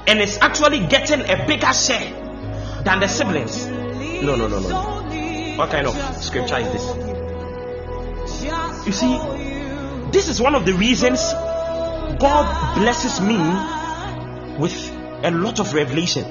[0.05, 2.26] and is actually getting a bigger share
[2.87, 3.65] than the siblings.
[3.65, 5.57] No, no, no, no.
[5.57, 6.85] What kind of scripture is this?
[8.85, 9.19] You see,
[10.11, 11.19] this is one of the reasons
[12.17, 13.37] God blesses me
[14.57, 14.73] with
[15.25, 16.23] a lot of revelation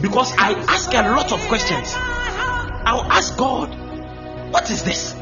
[0.00, 1.92] because I ask a lot of questions.
[1.94, 3.68] I'll ask God,
[4.50, 5.14] what is this?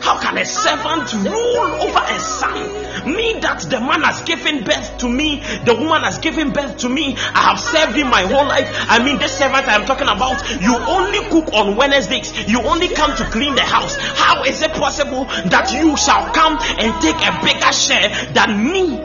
[0.00, 3.14] How can a servant rule over a son?
[3.14, 6.88] Me that the man has given birth to me, the woman has given birth to
[6.88, 7.16] me.
[7.16, 8.68] I have served him my whole life.
[8.88, 12.48] I mean, this servant I am talking about, you only cook on Wednesdays.
[12.48, 13.96] You only come to clean the house.
[13.96, 18.98] How is it possible that you shall come and take a bigger share than me?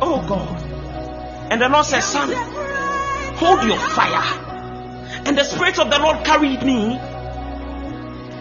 [0.00, 0.62] Oh God.
[1.52, 2.32] And the Lord says, Son,
[3.36, 4.48] hold your fire.
[5.26, 6.98] And the Spirit of the Lord carried me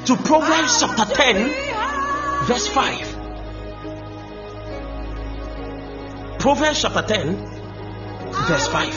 [0.05, 1.70] to Proverbs chapter 10,
[2.45, 3.21] verse 5.
[6.39, 7.35] Proverbs chapter 10,
[8.47, 8.93] verse 5.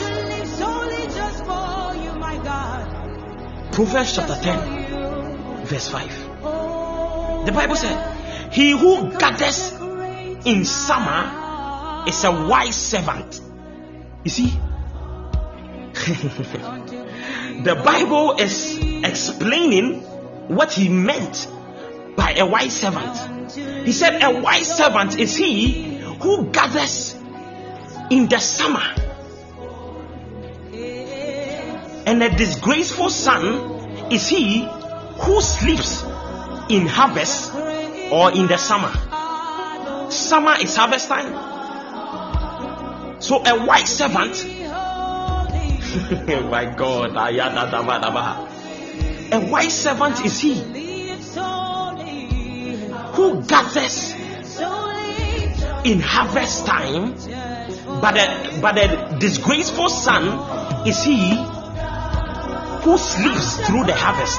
[3.71, 7.45] Proverbs chapter 10, verse 5.
[7.45, 9.73] The Bible said, He who gathers
[10.45, 13.41] in summer is a wise servant.
[14.23, 14.59] You see,
[17.63, 20.01] the Bible is explaining
[20.47, 21.47] what he meant
[22.15, 23.34] by a wise servant.
[23.55, 27.15] He said, A wise servant is he who gathers
[28.09, 28.83] in the summer,
[32.05, 34.67] and a disgraceful son is he
[35.19, 36.03] who sleeps
[36.69, 37.55] in harvest
[38.11, 38.91] or in the summer.
[40.11, 41.31] Summer is harvest time.
[43.21, 44.45] So, a wise servant,
[46.51, 47.15] my God,
[49.31, 50.84] a wise servant is he
[53.15, 54.13] who gathers
[55.85, 57.13] in harvest time,
[58.01, 61.35] but a, but disgraceful son is he
[62.83, 64.37] who sleeps through the harvest.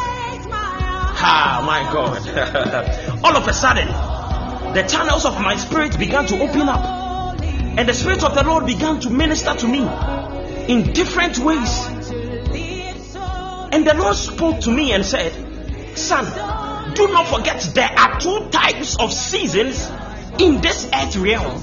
[1.18, 2.18] Ah, my God.
[3.24, 3.88] All of a sudden,
[4.74, 8.66] the channels of my spirit began to open up, and the Spirit of the Lord
[8.66, 9.80] began to minister to me
[10.72, 11.86] in different ways.
[13.72, 15.32] And the Lord spoke to me and said,
[15.96, 16.24] Son,
[16.96, 19.90] do not forget there are two types of seasons
[20.40, 21.60] in this earth realm.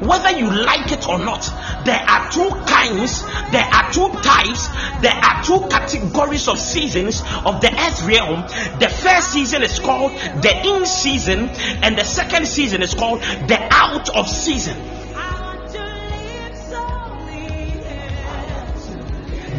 [0.00, 1.44] Whether you like it or not,
[1.84, 3.22] there are two kinds,
[3.52, 4.68] there are two types,
[5.02, 8.42] there are two categories of seasons of the earth realm.
[8.80, 10.12] The first season is called
[10.42, 11.50] the in season,
[11.82, 14.76] and the second season is called the out of season.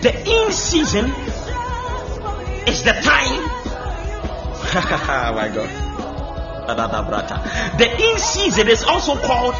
[0.01, 1.05] The in season
[2.67, 3.50] is the time.
[5.35, 5.69] my God.
[7.77, 9.55] The in season is also called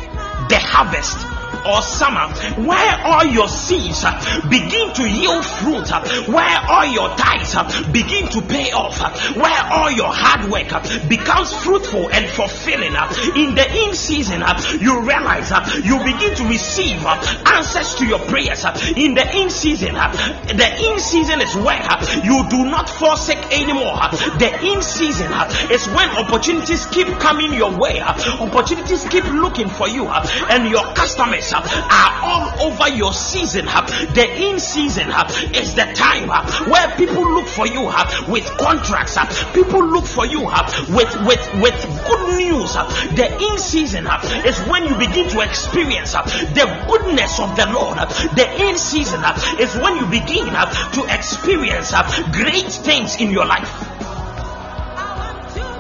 [0.50, 1.31] the harvest
[1.66, 2.28] or summer
[2.66, 4.12] where all your seeds uh,
[4.50, 9.12] begin to yield fruit, uh, where all your tithes uh, begin to pay off, uh,
[9.40, 12.96] where all your hard work uh, becomes fruitful and fulfilling.
[12.96, 14.44] Uh, in the in season,
[14.80, 15.52] you realize
[15.84, 17.04] you begin to receive
[17.46, 18.66] answers to your prayers.
[18.96, 21.82] In the in season, the in season is where
[22.24, 24.00] you do not forsake anymore.
[24.40, 25.32] The in season
[25.72, 31.41] is when opportunities keep coming your way, opportunities keep looking for you, and your customers
[31.52, 33.68] Uh, are all over your season.
[33.68, 33.82] Uh.
[34.14, 36.30] The in season uh, is the time
[36.70, 37.90] where people look for you
[38.30, 39.18] with contracts.
[39.54, 40.42] People look for you
[40.90, 42.74] with with with good news.
[43.18, 44.08] The in season
[44.46, 47.98] is when you begin to experience the goodness of the Lord.
[48.38, 49.22] The in season
[49.60, 51.94] is when you begin to experience
[52.32, 53.72] great things in your life.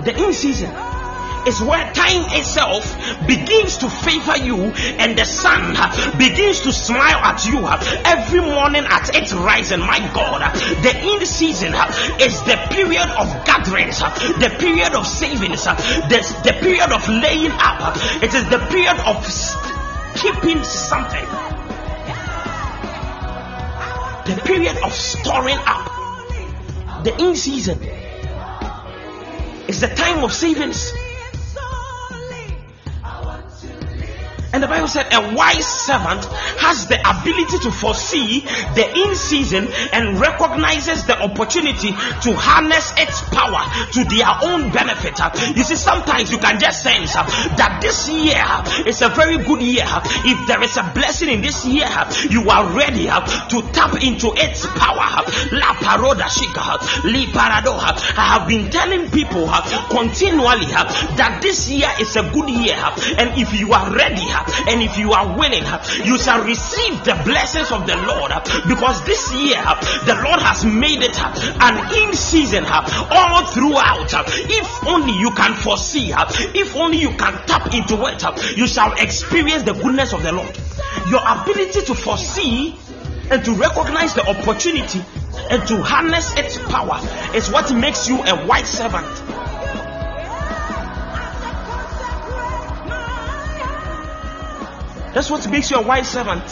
[0.03, 0.90] The in season
[1.47, 2.85] is where time itself
[3.27, 4.57] begins to favor you
[4.99, 5.73] and the sun
[6.18, 7.59] begins to smile at you
[8.05, 9.80] every morning at its rising.
[9.80, 10.53] My God,
[10.84, 11.73] the in season
[12.22, 17.95] is the period of gatherings, the period of savings, the, the period of laying up,
[18.22, 19.18] it is the period of
[20.15, 21.26] keeping something,
[24.26, 25.88] the period of storing up.
[27.03, 27.80] The in season
[29.68, 30.93] is the time of savings
[34.53, 36.26] And the Bible said a wise servant
[36.60, 38.41] has the ability to foresee
[38.76, 43.64] the in season and recognizes the opportunity to harness its power
[43.95, 45.15] to their own benefit.
[45.56, 48.44] You see, sometimes you can just sense that this year
[48.88, 49.88] is a very good year.
[50.28, 51.88] If there is a blessing in this year,
[52.30, 55.23] you are ready to tap into its power.
[56.32, 57.80] Shika, li parado.
[57.80, 59.48] I have been telling people
[59.90, 60.72] continually
[61.15, 62.78] that this year is a good year,
[63.18, 64.28] and if you are ready
[64.68, 65.63] and if you are willing,
[66.05, 68.31] you shall receive the blessings of the Lord
[68.68, 69.61] because this year
[70.05, 74.11] the Lord has made it an in season all throughout.
[74.27, 79.63] If only you can foresee, if only you can tap into it, you shall experience
[79.63, 80.57] the goodness of the Lord.
[81.09, 82.76] Your ability to foresee
[83.30, 85.03] and to recognize the opportunity
[85.49, 86.99] and to harness its power
[87.35, 89.30] is what makes you a white servant.
[95.13, 96.43] That's what makes you a wise servant.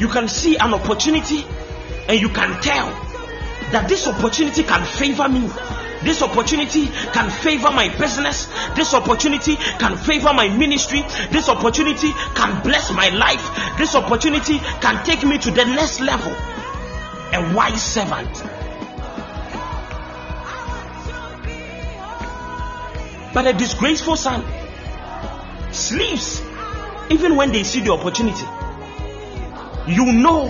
[0.00, 1.44] You can see an opportunity
[2.08, 2.86] and you can tell
[3.72, 5.50] that this opportunity can favor me.
[6.02, 8.48] This opportunity can favor my business.
[8.74, 11.02] This opportunity can favor my ministry.
[11.30, 13.76] This opportunity can bless my life.
[13.76, 16.32] This opportunity can take me to the next level.
[17.34, 18.57] A wise servant
[23.34, 24.44] But a disgraceful son
[25.72, 26.42] sleeps
[27.10, 28.44] even when they see the opportunity.
[29.86, 30.46] You know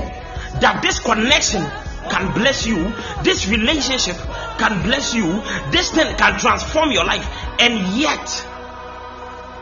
[0.60, 1.62] that this connection
[2.10, 2.92] can bless you,
[3.22, 4.16] this relationship
[4.58, 7.26] can bless you, this thing can transform your life,
[7.60, 8.46] and yet,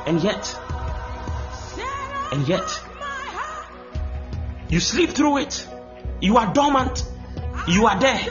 [0.07, 0.59] and yet,
[2.33, 2.81] and yet,
[4.69, 5.67] you sleep through it.
[6.21, 7.05] You are dormant,
[7.69, 8.27] you are there,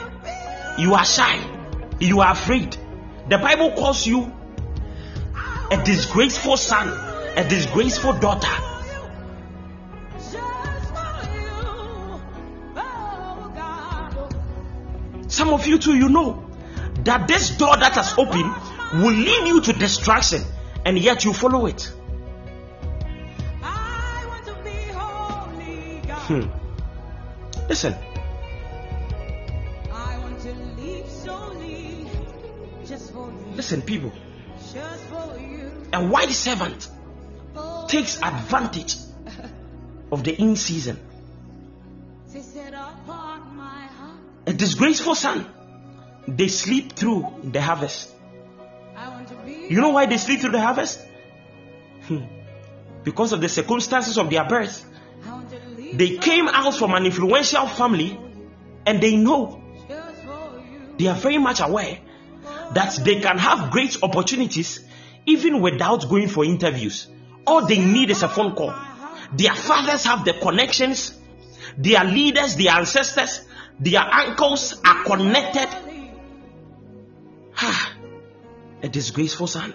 [0.78, 1.40] you are shy,
[2.00, 2.76] you are afraid.
[3.28, 4.32] The Bible calls you
[5.70, 6.88] a disgraceful son,
[7.36, 8.48] a disgraceful daughter.
[15.28, 16.48] Some of you too, you know
[17.04, 18.52] that this door that has opened
[19.02, 20.42] will lead you to destruction,
[20.84, 21.92] and yet you follow it.
[26.26, 26.42] Hmm.
[27.68, 27.94] Listen.
[33.56, 34.12] Listen, people
[35.96, 36.88] a white servant
[37.88, 38.96] takes advantage
[40.12, 40.98] of the in season.
[44.46, 45.46] A disgraceful son,
[46.28, 48.12] they sleep through the harvest.
[49.68, 51.00] You know why they sleep through the harvest?
[52.06, 52.22] Hmm.
[53.06, 54.84] because of the circumstances of their birth.
[55.92, 58.18] They came out from an influential family
[58.84, 59.62] and they know,
[60.98, 61.98] they are very much aware
[62.74, 64.85] that they can have great opportunities
[65.26, 67.08] even without going for interviews.
[67.46, 68.74] All they need is a phone call.
[69.32, 71.12] Their fathers have the connections,
[71.76, 73.40] their leaders, their ancestors,
[73.78, 75.68] their uncles are connected.
[77.58, 77.92] Ah,
[78.82, 79.74] a disgraceful son.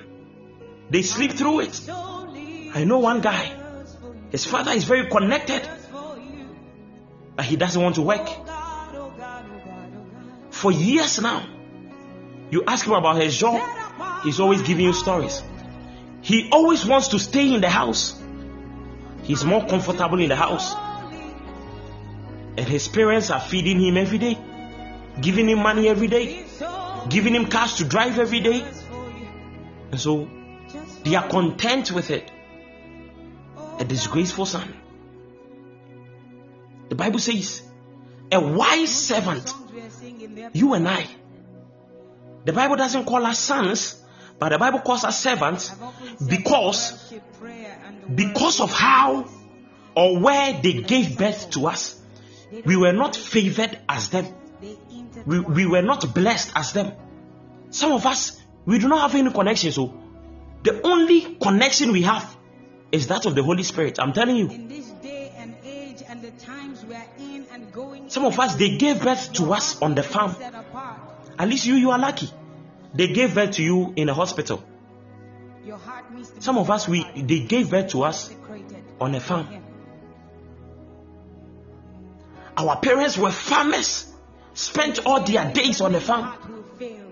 [0.90, 1.82] They sleep through it.
[2.74, 3.58] I know one guy.
[4.32, 5.68] His father is very connected,
[7.36, 8.30] but he doesn't want to work.
[10.52, 11.46] For years now,
[12.50, 13.62] you ask him about his job,
[14.24, 15.44] he's always giving you stories.
[16.22, 18.22] He always wants to stay in the house.
[19.24, 20.76] He's more comfortable in the house.
[22.58, 24.38] And his parents are feeding him every day,
[25.20, 26.46] giving him money every day,
[27.10, 28.66] giving him cash to drive every day.
[29.92, 30.30] And so
[31.04, 32.32] they are content with it.
[33.80, 34.74] A disgraceful son.
[36.90, 37.64] The Bible says,
[38.32, 39.54] a wise servant,
[40.54, 41.08] you and I.
[42.46, 44.01] The Bible doesn't call us sons,
[44.42, 45.72] but the Bible calls us servants
[46.28, 47.14] because
[48.16, 49.30] because of how
[49.96, 52.02] or where they gave birth to us.
[52.66, 54.26] We were not favored as them.
[55.28, 56.94] We, we were not blessed as them.
[57.70, 59.72] Some of us, we do not have any connection.
[59.74, 59.94] So
[60.64, 62.36] the only connection we have
[62.92, 64.00] is that of the Holy Spirit.
[64.00, 64.50] I'm telling you.
[64.50, 68.40] In this day and age and the times we are in and going Some of
[68.40, 70.36] us, they gave birth to us on the farm.
[71.38, 72.32] At least you, you are lucky.
[72.94, 74.64] They gave birth to you in a hospital.
[75.66, 78.34] Your heart needs to be Some of us, we they gave birth to us
[79.00, 79.48] on a farm.
[82.58, 84.12] Our parents were farmers,
[84.54, 87.06] spent all their days on the farm, Heart will fail.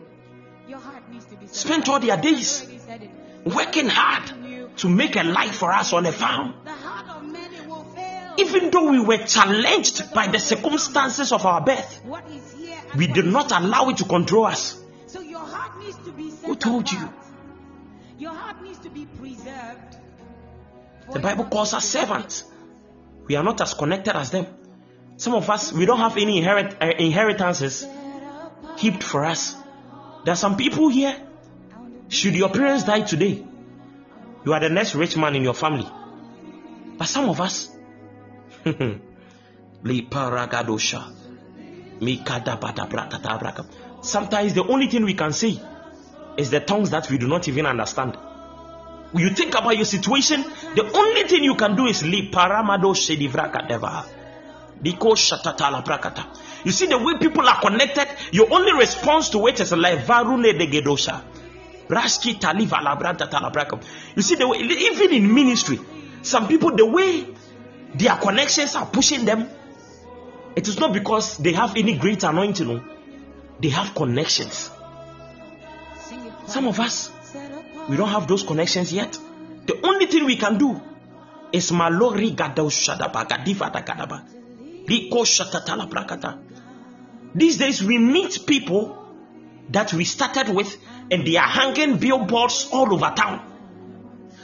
[0.68, 2.74] Your heart needs to be set spent all their days apart.
[2.74, 3.10] He said it.
[3.46, 6.54] working hard to make a life for us on the farm.
[6.66, 8.34] The heart of many will fail.
[8.38, 13.00] Even though we were challenged by the circumstances of our birth, what is here and
[13.00, 14.78] we did not allow it to control us.
[16.46, 17.10] Who told you?
[18.18, 19.98] Your heart needs to be preserved.
[21.12, 22.44] The Bible calls us servants.
[23.28, 24.48] We are not as connected as them.
[25.18, 27.86] Some of us, we don't have any inherit, uh, inheritances
[28.78, 29.56] heaped for us.
[30.24, 31.16] There are some people here,
[32.08, 33.46] should your parents die today,
[34.46, 35.88] you are the next rich man in your family.
[36.98, 37.70] But some of us,
[44.02, 45.60] sometimes the only thing we can say
[46.38, 48.18] is the tongues that we do not even understand.
[49.12, 50.44] When you think about your situation,
[50.76, 52.32] the only thing you can do is leave.
[52.32, 54.06] paramado shedivrakadeva.
[54.84, 56.26] Biko shatatala brakata.
[56.64, 60.58] You see the way people are connected, your only response to it is like varune
[60.58, 61.24] de gedosha.
[61.88, 63.82] Braski taliva labranta talabrakam.
[64.16, 65.80] You see the way, even in ministry,
[66.22, 67.26] some people the way
[67.96, 69.50] their connections are pushing them,
[70.56, 72.84] it is not because they have any great anointing,
[73.60, 74.70] they have connections.
[76.50, 77.12] Some of us,
[77.88, 79.18] we don't have those connections yet.
[79.66, 80.82] The only thing we can do
[81.52, 84.24] is malori gadao shadaba gadiva da gadaba.
[87.36, 88.98] These days we meet people
[89.70, 90.76] that we started with
[91.12, 93.46] and they are hanging billboards all over town.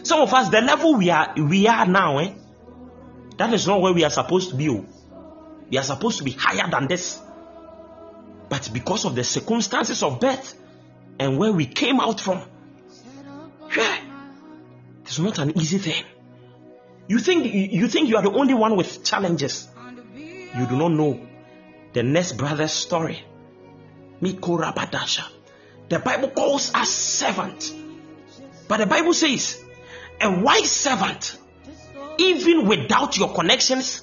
[0.03, 2.34] Some of us, the level we are we are now, eh,
[3.38, 4.69] that is not where we are supposed to be.
[4.69, 4.86] oh.
[5.72, 7.19] We are supposed to be higher than this.
[8.49, 10.53] But because of the circumstances of birth
[11.20, 12.42] and where we came out from,
[13.76, 13.98] yeah,
[15.02, 16.04] it's not an easy thing.
[17.08, 19.68] You think you think you are the only one with challenges.
[20.16, 21.20] You do not know
[21.94, 23.24] the next brother's story.
[24.22, 27.74] The Bible calls us servant.
[28.68, 29.64] But the Bible says,
[30.20, 31.38] a wise servant,
[32.18, 34.02] even without your connections,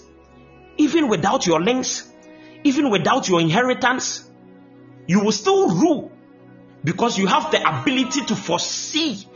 [0.76, 2.08] even without your links,
[2.62, 4.30] even without your inheritance,
[5.06, 6.12] you will still rule
[6.84, 9.26] because you have the ability to foresee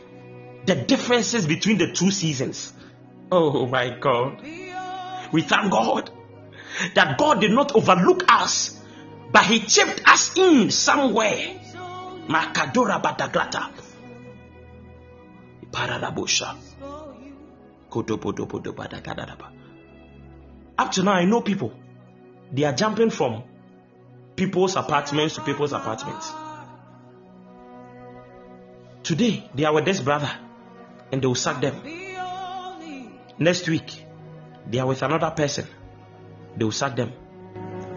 [0.65, 2.73] the differences between the two seasons.
[3.31, 4.41] Oh my God.
[5.31, 6.09] We thank God
[6.95, 8.79] that God did not overlook us,
[9.31, 11.55] but He chipped us in somewhere.
[12.27, 13.73] Makadora Badagadadaba.
[20.77, 21.73] Up to now, I know people.
[22.51, 23.43] They are jumping from
[24.35, 26.31] people's apartments to people's apartments.
[29.07, 30.29] Today, they are with this brother
[31.13, 31.81] and they will sack them.
[33.39, 34.03] Next week,
[34.69, 35.65] they are with another person.
[36.57, 37.13] They will sack them.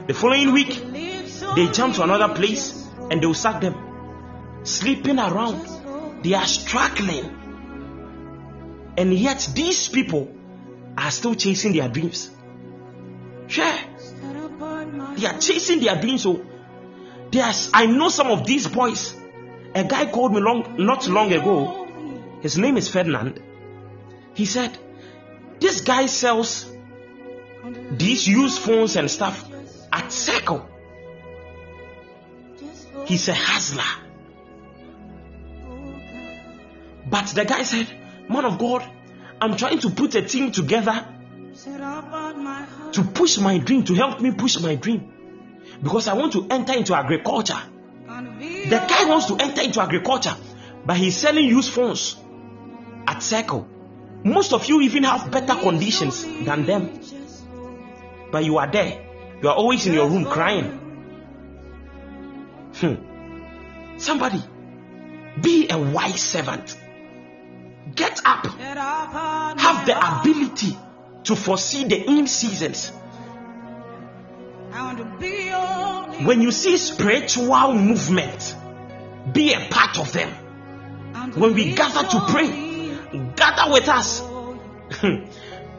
[0.07, 0.69] The following week,
[1.57, 3.74] they jump to another place and they will sack them.
[4.62, 7.24] Sleeping around, they are struggling.
[8.97, 10.32] And yet, these people
[10.97, 12.31] are still chasing their dreams.
[13.49, 13.74] Sure,
[15.16, 16.23] they are chasing their dreams.
[16.23, 16.47] So,
[17.32, 19.16] there's, I know some of these boys.
[19.74, 21.86] A guy called me long, not long ago.
[22.40, 23.40] His name is Ferdinand.
[24.34, 24.76] He said,
[25.60, 26.70] This guy sells
[27.90, 29.48] these used phones and stuff
[29.92, 30.66] at Circle.
[33.06, 33.82] He's a hustler.
[37.09, 37.86] But the guy said,
[38.28, 38.88] Man of God,
[39.40, 41.06] I'm trying to put a team together
[42.92, 45.12] to push my dream, to help me push my dream.
[45.82, 47.60] Because I want to enter into agriculture.
[48.70, 50.36] The guy wants to enter into agriculture,
[50.86, 52.16] but he's selling used phones
[53.06, 53.66] at Circle.
[54.22, 57.01] Most of you even have better conditions than them,
[58.30, 59.06] but you are there.
[59.42, 60.78] You are always in your room crying.
[62.76, 63.98] Hmm.
[63.98, 64.40] Somebody,
[65.40, 66.76] be a wise servant.
[67.94, 68.47] Get up.
[68.47, 70.76] Have the ability
[71.24, 72.92] to foresee the in seasons.
[74.72, 76.24] I want to be only.
[76.24, 78.55] When you see spiritual movement,
[79.32, 80.32] be a part of them.
[81.14, 82.97] I want to when we gather to pray,
[83.36, 84.20] gather with us.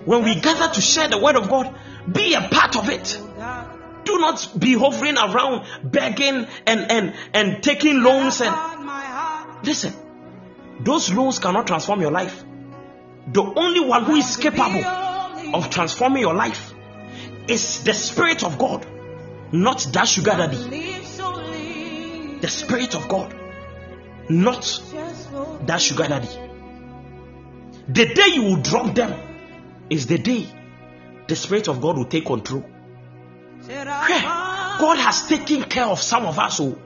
[0.05, 1.73] when we gather to share the word of God,
[2.11, 3.19] be a part of it.
[4.03, 9.65] Do not be hovering around begging and and and taking loans and Upon my heart.
[9.65, 9.93] listen.
[10.80, 12.43] Those loans cannot transform your life.
[13.27, 14.84] The only one who is capable
[15.53, 16.73] of transforming your life
[17.47, 18.85] is the spirit of God,
[19.51, 20.57] not that sugar daddy.
[22.41, 23.34] The spirit of God,
[24.30, 24.63] not
[25.68, 26.27] that sugar daddy.
[27.88, 29.13] The day you will drop them
[29.89, 30.47] is the day
[31.27, 32.65] the spirit of God will take control.
[33.68, 36.59] God has taken care of some of us.
[36.59, 36.77] Oh,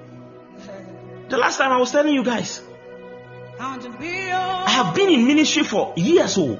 [1.30, 2.62] the last time I was telling you guys,
[3.60, 6.38] I have been in ministry for years.
[6.38, 6.60] Oh,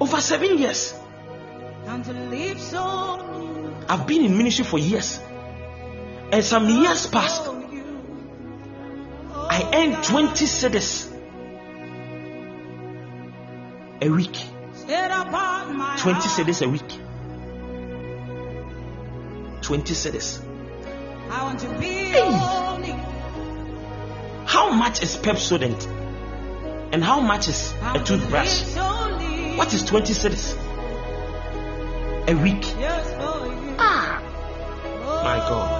[0.00, 0.94] over seven years.
[3.88, 5.20] I've been in ministry for years,
[6.32, 7.42] and some years passed.
[9.50, 11.10] I earned 20 cedis
[14.02, 14.36] a week.
[15.98, 16.88] 20 cedis a week.
[19.62, 20.44] 20 cedis.
[21.80, 22.22] Hey.
[24.46, 25.86] How much is Pepsodent?
[26.92, 28.62] And how much is a toothbrush?
[29.56, 30.56] What is 20 cedis?
[32.28, 32.64] A week.
[33.78, 34.20] Ah.
[35.24, 35.77] My God.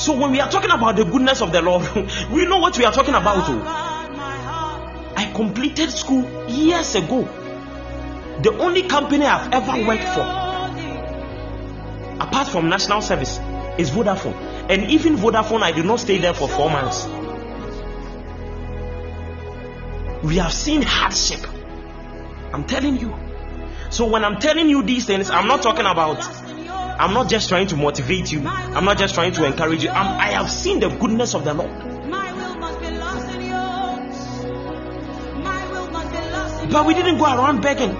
[0.00, 1.82] So when we are talking about the goodness of the Lord,
[2.32, 3.36] we know what we are talking about.
[3.50, 5.14] oh.
[5.14, 7.24] I completed school years ago.
[8.42, 10.22] The only company I've ever worked for,
[12.18, 13.38] apart from national service,
[13.76, 14.32] is Vodafone.
[14.70, 17.04] And even Vodafone, I did not stay there for four months.
[20.24, 21.46] We have seen hardship.
[22.54, 23.14] I'm telling you.
[23.90, 26.22] So when I'm telling you these things, I'm not talking about
[27.00, 28.46] I'm not just trying to motivate you.
[28.46, 29.88] I'm not just trying to encourage you.
[29.88, 31.70] I'm, I have seen the goodness of the Lord.
[32.06, 34.44] My will must be lost in yours.
[35.42, 37.96] My will must be lost in But we didn't go around begging.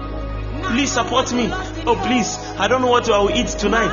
[0.64, 1.48] Please support me.
[1.86, 2.36] Oh, please.
[2.58, 3.88] I don't know what I will eat tonight.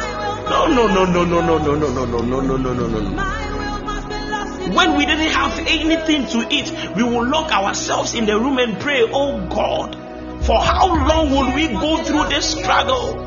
[0.50, 3.00] No, no, no, no, no, no, no, no, no, no, no, no, no, no, no,
[3.00, 3.10] no.
[3.12, 7.26] My will must be lost in When we didn't have anything to eat, we will
[7.26, 9.96] lock ourselves in the room and pray, Oh God,
[10.44, 13.27] for how long will we go through this struggle?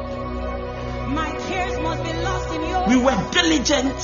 [2.90, 3.94] We were diligent.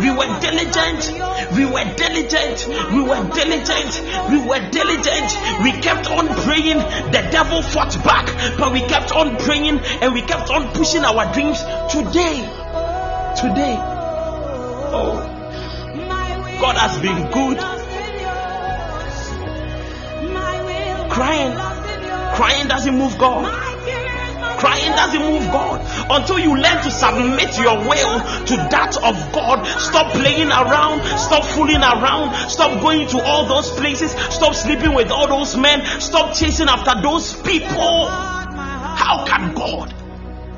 [0.00, 1.12] We were must be lost diligent.
[1.54, 2.66] We were diligent.
[2.92, 4.00] We were diligent.
[4.30, 5.36] We were diligent.
[5.62, 6.78] We kept on praying.
[7.12, 8.26] The devil fought back,
[8.58, 11.58] but we kept on praying and we kept on pushing our dreams.
[11.92, 12.40] Today,
[13.36, 13.76] today,
[14.96, 15.20] oh,
[16.60, 17.58] God has been good.
[17.58, 19.30] lost in yours.
[20.32, 21.50] My will must Crying.
[21.52, 22.36] be lost in yours.
[22.36, 23.44] crying doesn't move God.
[24.64, 25.44] Crying doesn't move.
[25.52, 29.64] God until you learn to submit your will to that of God.
[29.78, 35.10] Stop playing around, stop fooling around, stop going to all those places, stop sleeping with
[35.10, 38.06] all those men, stop chasing after those people.
[38.06, 39.92] How can God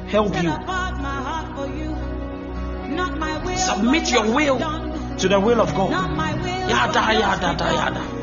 [0.08, 0.54] help you?
[3.56, 4.58] Submit your will
[5.18, 5.90] to the will of God.
[5.90, 8.16] Yada yada yada.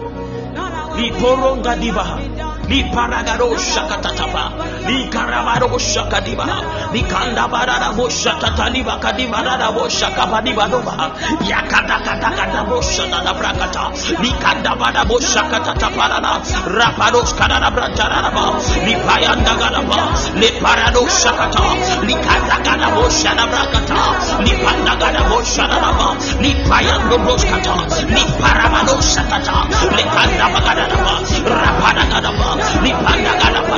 [2.05, 2.32] Our
[2.69, 4.43] Li paragado shakatatapa.
[4.87, 6.47] Li karabado shakadiba.
[6.93, 11.11] Li kandabarada boshatataliba kadibarada boshakabadiba doba.
[11.43, 13.83] Yakata kata kata boshadada brakata.
[14.23, 16.33] Li kandabada boshakatataparada.
[16.71, 18.45] Rapados kadada brantaraba.
[18.87, 19.99] Li payandagadaba.
[20.39, 21.65] Li parado shakata.
[22.07, 23.99] Li kandagada boshadabrakata.
[24.45, 26.15] Li pandagada boshadaba.
[26.39, 27.75] Li payando boshkata.
[28.07, 29.67] Li parabado shakata.
[29.97, 32.52] Li kandabagada ba.
[32.57, 33.77] Rapada gada ba.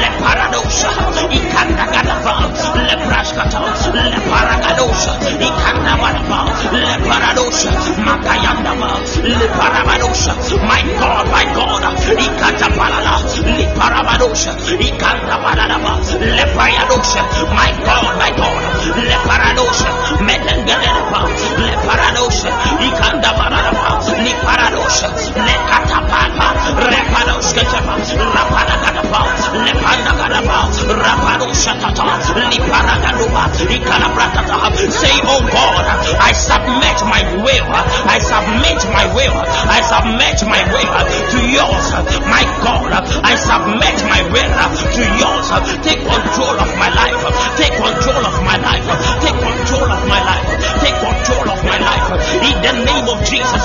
[0.00, 0.90] Le paradosha.
[1.32, 2.34] Ikanda gada ba.
[2.76, 3.60] Le praskata.
[3.94, 5.12] Le paragadosha.
[5.48, 6.38] Ikanda bada ba.
[6.72, 7.70] Le paradosha.
[8.04, 8.88] Makayanda ba.
[9.24, 10.32] Le paradosha.
[10.68, 11.82] My God, my God.
[12.24, 13.14] Ikata parada.
[13.56, 14.52] Le paradosha.
[14.88, 15.92] Ikanda bada ba.
[16.20, 17.22] Le paradosha.
[17.56, 18.62] My God, my God.
[19.08, 19.88] Le paradosha.
[20.20, 21.20] Medengere ba.
[21.64, 22.50] Le paradosha.
[22.88, 23.60] Ikanda bada
[24.06, 24.22] ba.
[24.22, 25.08] Le paradosha.
[25.34, 26.56] Le katapapa.
[26.76, 29.20] Repado Sketapa, Rapanagadapa,
[29.64, 30.58] Lepanagadapa,
[30.92, 32.04] Rapado Shatata,
[32.50, 34.56] Liparagaduba, Ikalabratata.
[34.90, 35.86] Say, Oh God,
[36.20, 39.36] I submit my will, I submit my will,
[39.70, 40.94] I submit my will
[41.32, 41.86] to yours,
[42.26, 42.92] my God,
[43.24, 44.52] I submit my will
[44.90, 45.48] to yours.
[45.86, 47.20] Take control of my life,
[47.56, 48.84] take control of my life,
[49.22, 50.46] take control of my life,
[50.82, 52.06] take control of my life.
[52.42, 53.64] In the name of Jesus,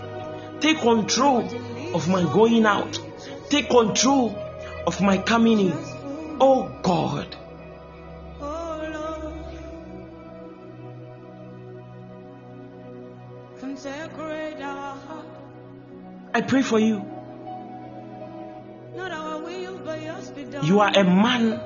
[0.61, 1.43] Take control
[1.95, 2.99] of my going out.
[3.49, 4.35] Take control
[4.85, 5.73] of my coming in.
[6.39, 7.35] Oh God.
[16.33, 17.05] I pray for you.
[20.63, 21.59] You are a man.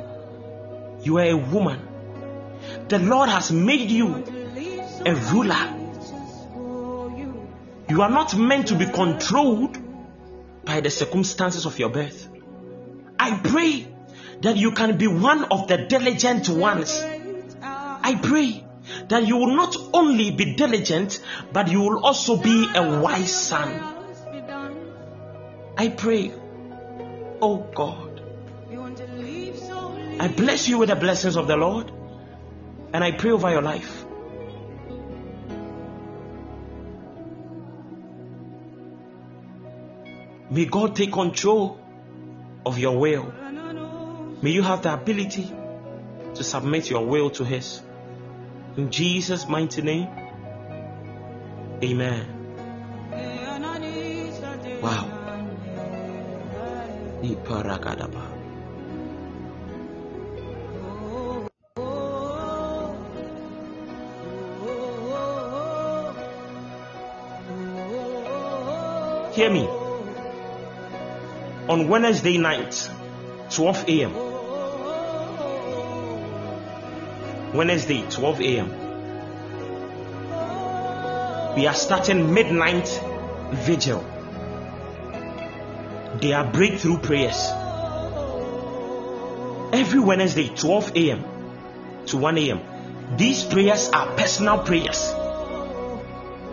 [1.03, 1.79] You are a woman.
[2.87, 4.15] The Lord has made you
[5.05, 5.84] a ruler.
[7.87, 9.77] You are not meant to be controlled
[10.65, 12.27] by the circumstances of your birth.
[13.19, 13.87] I pray
[14.41, 16.99] that you can be one of the diligent ones.
[17.61, 18.65] I pray
[19.07, 21.19] that you will not only be diligent,
[21.53, 23.81] but you will also be a wise son.
[25.77, 26.31] I pray,
[27.41, 28.21] oh God,
[30.19, 31.91] I bless you with the blessings of the Lord,
[32.93, 34.04] and I pray over your life.
[40.49, 41.79] May God take control
[42.65, 43.33] of your will.
[44.41, 45.51] May you have the ability
[46.35, 47.81] to submit your will to His.
[48.77, 50.07] In Jesus' mighty name,
[51.83, 52.25] Amen.
[54.81, 55.11] Wow.
[69.33, 69.84] Hear me.
[71.67, 72.89] On Wednesday night,
[73.49, 74.13] 12 a.m.
[77.55, 78.69] Wednesday, 12 a.m.
[81.55, 82.87] We are starting midnight
[83.51, 84.05] vigil.
[86.21, 87.49] They are breakthrough prayers.
[89.73, 91.23] Every Wednesday, 12 a.m.
[92.05, 92.59] to 1 a.m.
[93.17, 95.11] These prayers are personal prayers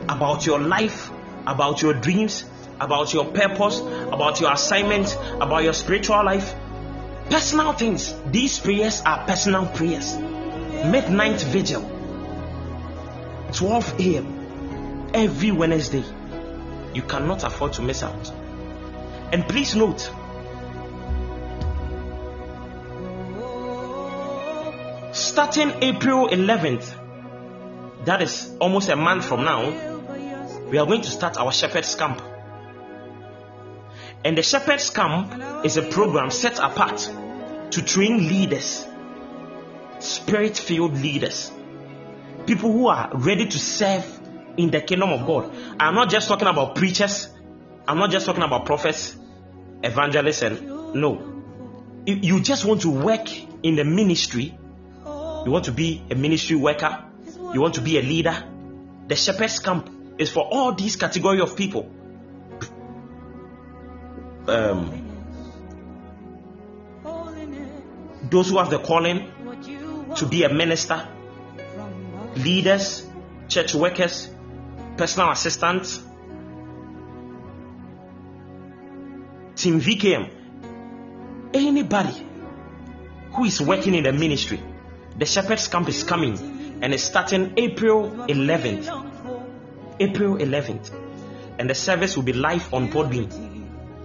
[0.08, 1.10] about your life,
[1.46, 2.44] about your dreams,
[2.82, 6.54] about your purpose, about your assignment, about your spiritual life.
[7.30, 8.12] Personal things.
[8.26, 10.16] These prayers are personal prayers.
[10.16, 11.82] Midnight vigil,
[13.52, 15.10] 12 a.m.
[15.14, 16.04] every Wednesday.
[16.92, 18.32] You cannot afford to miss out.
[19.32, 20.00] And please note,
[25.12, 26.98] starting April 11th,
[28.04, 29.70] that is almost a month from now,
[30.68, 32.20] we are going to start our Shepherd's Camp.
[34.24, 37.10] And the Shepherd's Camp is a program set apart
[37.72, 38.86] to train leaders,
[39.98, 41.50] spirit filled leaders,
[42.46, 44.06] people who are ready to serve
[44.56, 45.52] in the kingdom of God.
[45.80, 47.28] I'm not just talking about preachers,
[47.88, 49.16] I'm not just talking about prophets,
[49.82, 51.42] evangelists, and no.
[52.06, 53.28] If you just want to work
[53.64, 54.56] in the ministry,
[55.04, 57.04] you want to be a ministry worker,
[57.52, 58.44] you want to be a leader,
[59.08, 61.90] the Shepherd's Camp is for all these category of people.
[64.48, 65.12] Um,
[68.30, 69.30] those who have the calling
[70.16, 71.08] to be a minister,
[72.36, 73.06] leaders,
[73.48, 74.28] church workers,
[74.96, 75.98] personal assistants,
[79.56, 80.30] team VKM,
[81.54, 82.26] anybody
[83.32, 84.60] who is working in the ministry,
[85.18, 88.88] the Shepherd's Camp is coming and it's starting April 11th.
[90.00, 90.90] April 11th.
[91.58, 93.51] And the service will be live on Podbean.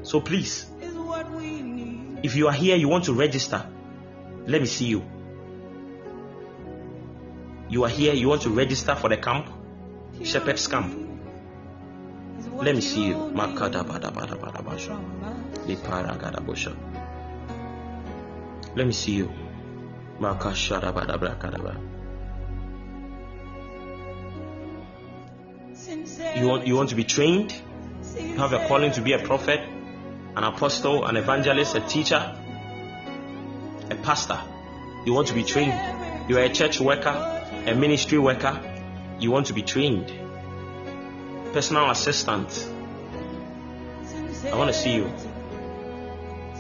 [0.08, 0.66] So please,
[2.24, 3.66] if you are here, you want to register,
[4.46, 5.04] let me see you.
[7.68, 9.50] You are here, you want to register for the camp,
[10.24, 10.96] Shepherd's Camp.
[12.54, 13.18] Let me see you.
[18.76, 19.30] Let me see you.
[26.36, 27.62] You want, you want to be trained?
[28.18, 29.77] You have a calling to be a prophet,
[30.38, 32.36] an apostle, an evangelist, a teacher,
[33.90, 34.40] a pastor.
[35.04, 35.74] You want to be trained.
[36.30, 37.10] You are a church worker,
[37.66, 38.62] a ministry worker.
[39.20, 40.14] You want to be trained.
[41.54, 42.70] Personal assistant.
[44.46, 45.12] I want to see you.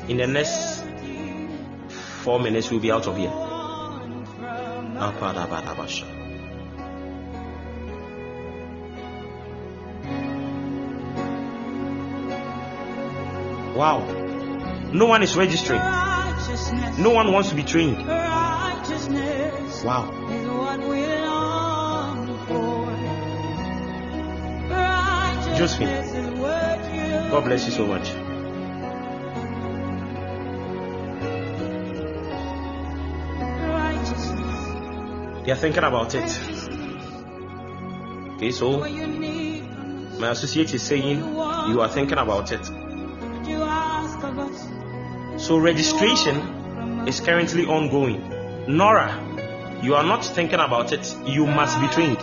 [0.07, 0.83] In the next
[2.23, 3.29] four minutes, we'll be out of here.
[13.77, 13.99] Wow.
[14.91, 15.79] No one is registering.
[15.79, 18.07] No one wants to be trained.
[18.07, 18.81] Wow.
[18.89, 22.87] is what we long for.
[24.73, 25.87] Righteousness Josephine.
[25.89, 28.11] is what you God bless you so much.
[35.45, 36.23] They are thinking about it.
[38.35, 40.19] Okay, so What you need from us.
[40.19, 42.69] my associate is saying you are thinking about it.
[45.47, 46.35] So registration
[47.07, 48.19] is currently ongoing.
[48.67, 51.15] Nora, you are not thinking about it.
[51.25, 52.21] You must be trained.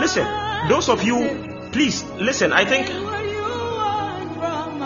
[0.00, 0.26] Listen,
[0.70, 2.54] those of you, please listen.
[2.54, 3.04] I think you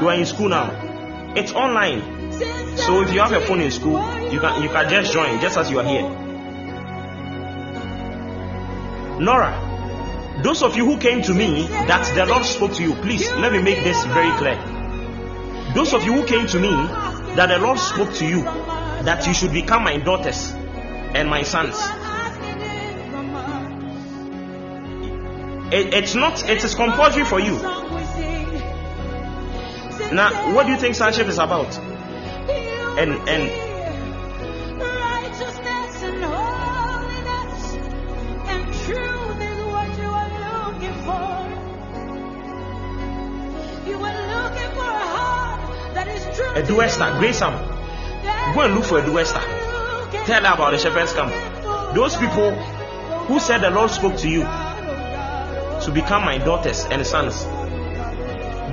[0.09, 0.73] are in school now.
[1.37, 2.03] It's online.
[2.77, 4.01] So if you have your phone in school,
[4.33, 6.03] you can you can just join just as you are here.
[9.21, 9.55] Nora,
[10.43, 13.53] those of you who came to me that the Lord spoke to you, please let
[13.53, 14.78] me make this very clear.
[15.75, 16.71] Those of you who came to me
[17.37, 20.53] that the Lord spoke to you that you should become my daughters
[21.15, 21.77] and my sons.
[25.73, 27.57] It, it's not it is compulsory for you.
[30.11, 31.79] Now, what do you think sonship is about?
[32.99, 33.68] and and-
[46.59, 47.15] A to Esther.
[47.21, 47.53] Grace Sam,
[48.25, 49.39] That go and look for a is Esther.
[49.39, 51.33] what you're looking Tell her about the shepherd's camp.
[51.95, 52.51] Those people
[53.29, 57.45] who said the Lord spoke to you to become my daughters and sons.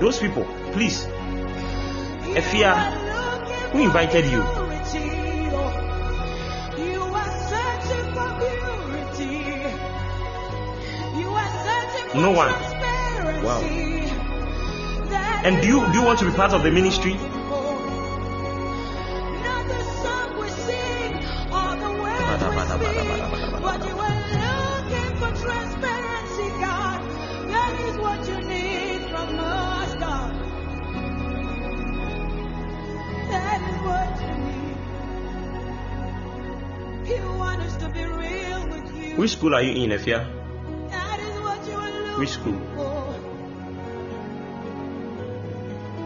[0.01, 1.05] Those people, please.
[2.33, 2.73] Efia,
[3.69, 4.41] who invited you?
[6.83, 8.29] You are searching for.
[11.19, 12.51] You are searching for No one.
[13.43, 13.61] Wow.
[15.45, 17.15] And do you do you want to be part of the ministry?
[39.15, 40.25] Which school are you in, Efia?
[40.91, 42.59] That is what you are Which school?
[42.75, 43.15] for.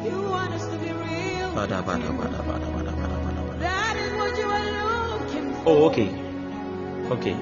[0.06, 1.48] You want us to be real.
[1.50, 3.60] with Bada, bada, bada, bada, bada, bada, bada, bada.
[3.60, 5.64] That is what you are looking for.
[5.66, 6.10] Oh, okay.
[7.18, 7.36] Okay.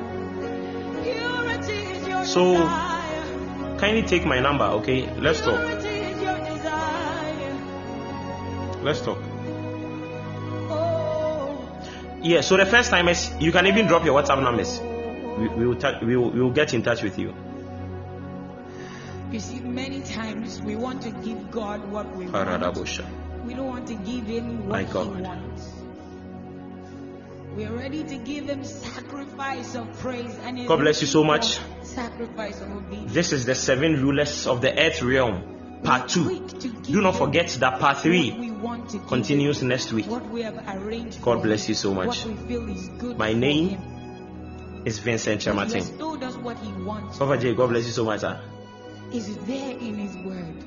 [1.04, 2.68] Purity is your So-
[3.78, 5.08] Kindly take my number, okay?
[5.20, 5.60] Let's talk.
[5.60, 7.54] Purity is your desire.
[8.84, 9.20] Let's talk.
[10.72, 11.60] Oh.
[12.24, 14.80] Yeah, so the first time is you can even drop your WhatsApp numbers.
[15.38, 17.34] We, we will we will, we will get in touch with you.
[19.32, 22.78] You see, many times we want to give God what we want.
[23.46, 25.22] We don't want to give Him My what He God.
[25.22, 25.74] wants.
[27.56, 31.60] We're ready to give Him sacrifice of praise and God bless you so much.
[31.84, 33.14] Sacrifice of obedience.
[33.14, 36.24] This is the seven rulers of the earth realm, part two.
[36.24, 39.92] Quick to give Do not forget that part three we want to give continues next
[39.94, 40.08] week.
[40.08, 40.44] We.
[41.22, 42.08] God bless you so much.
[42.08, 43.97] What we feel is good My name
[44.86, 45.98] It's Vincent Kyeremateng.
[46.00, 47.18] told us what He wants.
[47.18, 48.24] Papa J, God bless you so much.
[48.24, 48.40] ah.
[49.12, 50.64] is there in His Word.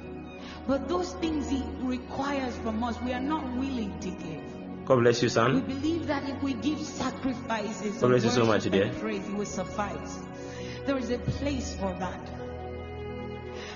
[0.67, 4.43] But those things He requires from us, we are not willing to give.
[4.85, 5.55] God bless you, son.
[5.55, 8.91] We believe that if we give sacrifices, God bless you so much, dear.
[9.01, 10.19] praise, it will suffice.
[10.87, 12.21] There is a place for that.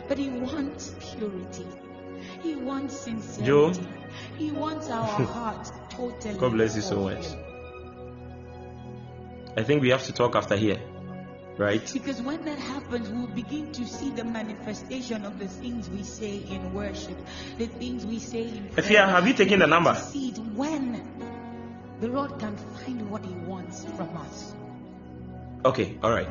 [0.09, 1.67] But He wants purity.
[2.43, 3.47] He wants sincerity.
[3.47, 3.73] Joe?
[4.37, 5.07] He wants our
[5.37, 6.39] heart totally.
[6.39, 7.25] God bless you so much.
[9.57, 10.81] I think we have to talk after here,
[11.59, 11.89] right?
[11.93, 16.39] Because when that happens, we'll begin to see the manifestation of the things we say
[16.39, 17.17] in worship,
[17.59, 19.07] the things we say in prayer.
[19.07, 19.95] Have you taken the number?
[19.95, 21.07] See it when
[22.01, 24.55] the Lord can find what He wants from us.
[25.65, 26.29] Okay, all right.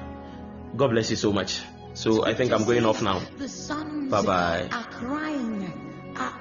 [0.75, 1.61] God bless you so much.
[1.93, 3.21] So I think I'm going off now.
[3.37, 4.69] The sons Bye-bye.
[4.71, 6.33] are crying, are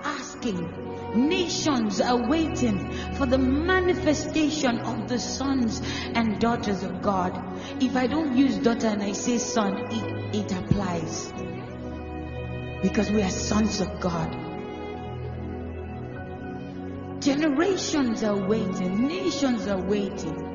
[1.15, 5.81] Nations are waiting for the manifestation of the sons
[6.15, 7.39] and daughters of God.
[7.81, 11.33] If I don't use daughter and I say son, it, it applies.
[12.83, 14.37] Because we are sons of God.
[17.21, 20.49] Generations are waiting, nations are waiting.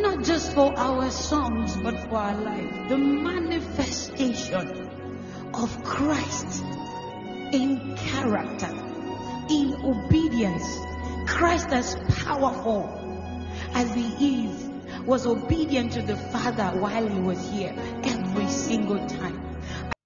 [0.00, 2.88] Not just for our songs, but for our life.
[2.88, 4.88] The manifestation
[5.52, 6.62] of Christ
[7.52, 8.72] in character,
[9.50, 10.78] in obedience.
[11.26, 12.88] Christ as powerful
[13.74, 14.70] as he is
[15.04, 17.74] was obedient to the Father while he was here
[18.04, 19.42] every single time.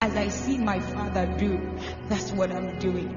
[0.00, 1.60] As I see my Father do,
[2.08, 3.14] that's what I'm doing.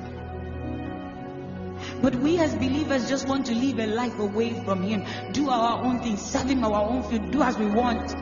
[2.01, 5.83] But we as believers just want to live a life away from Him, do our
[5.83, 8.13] own thing, serve Him our own field, do as we want.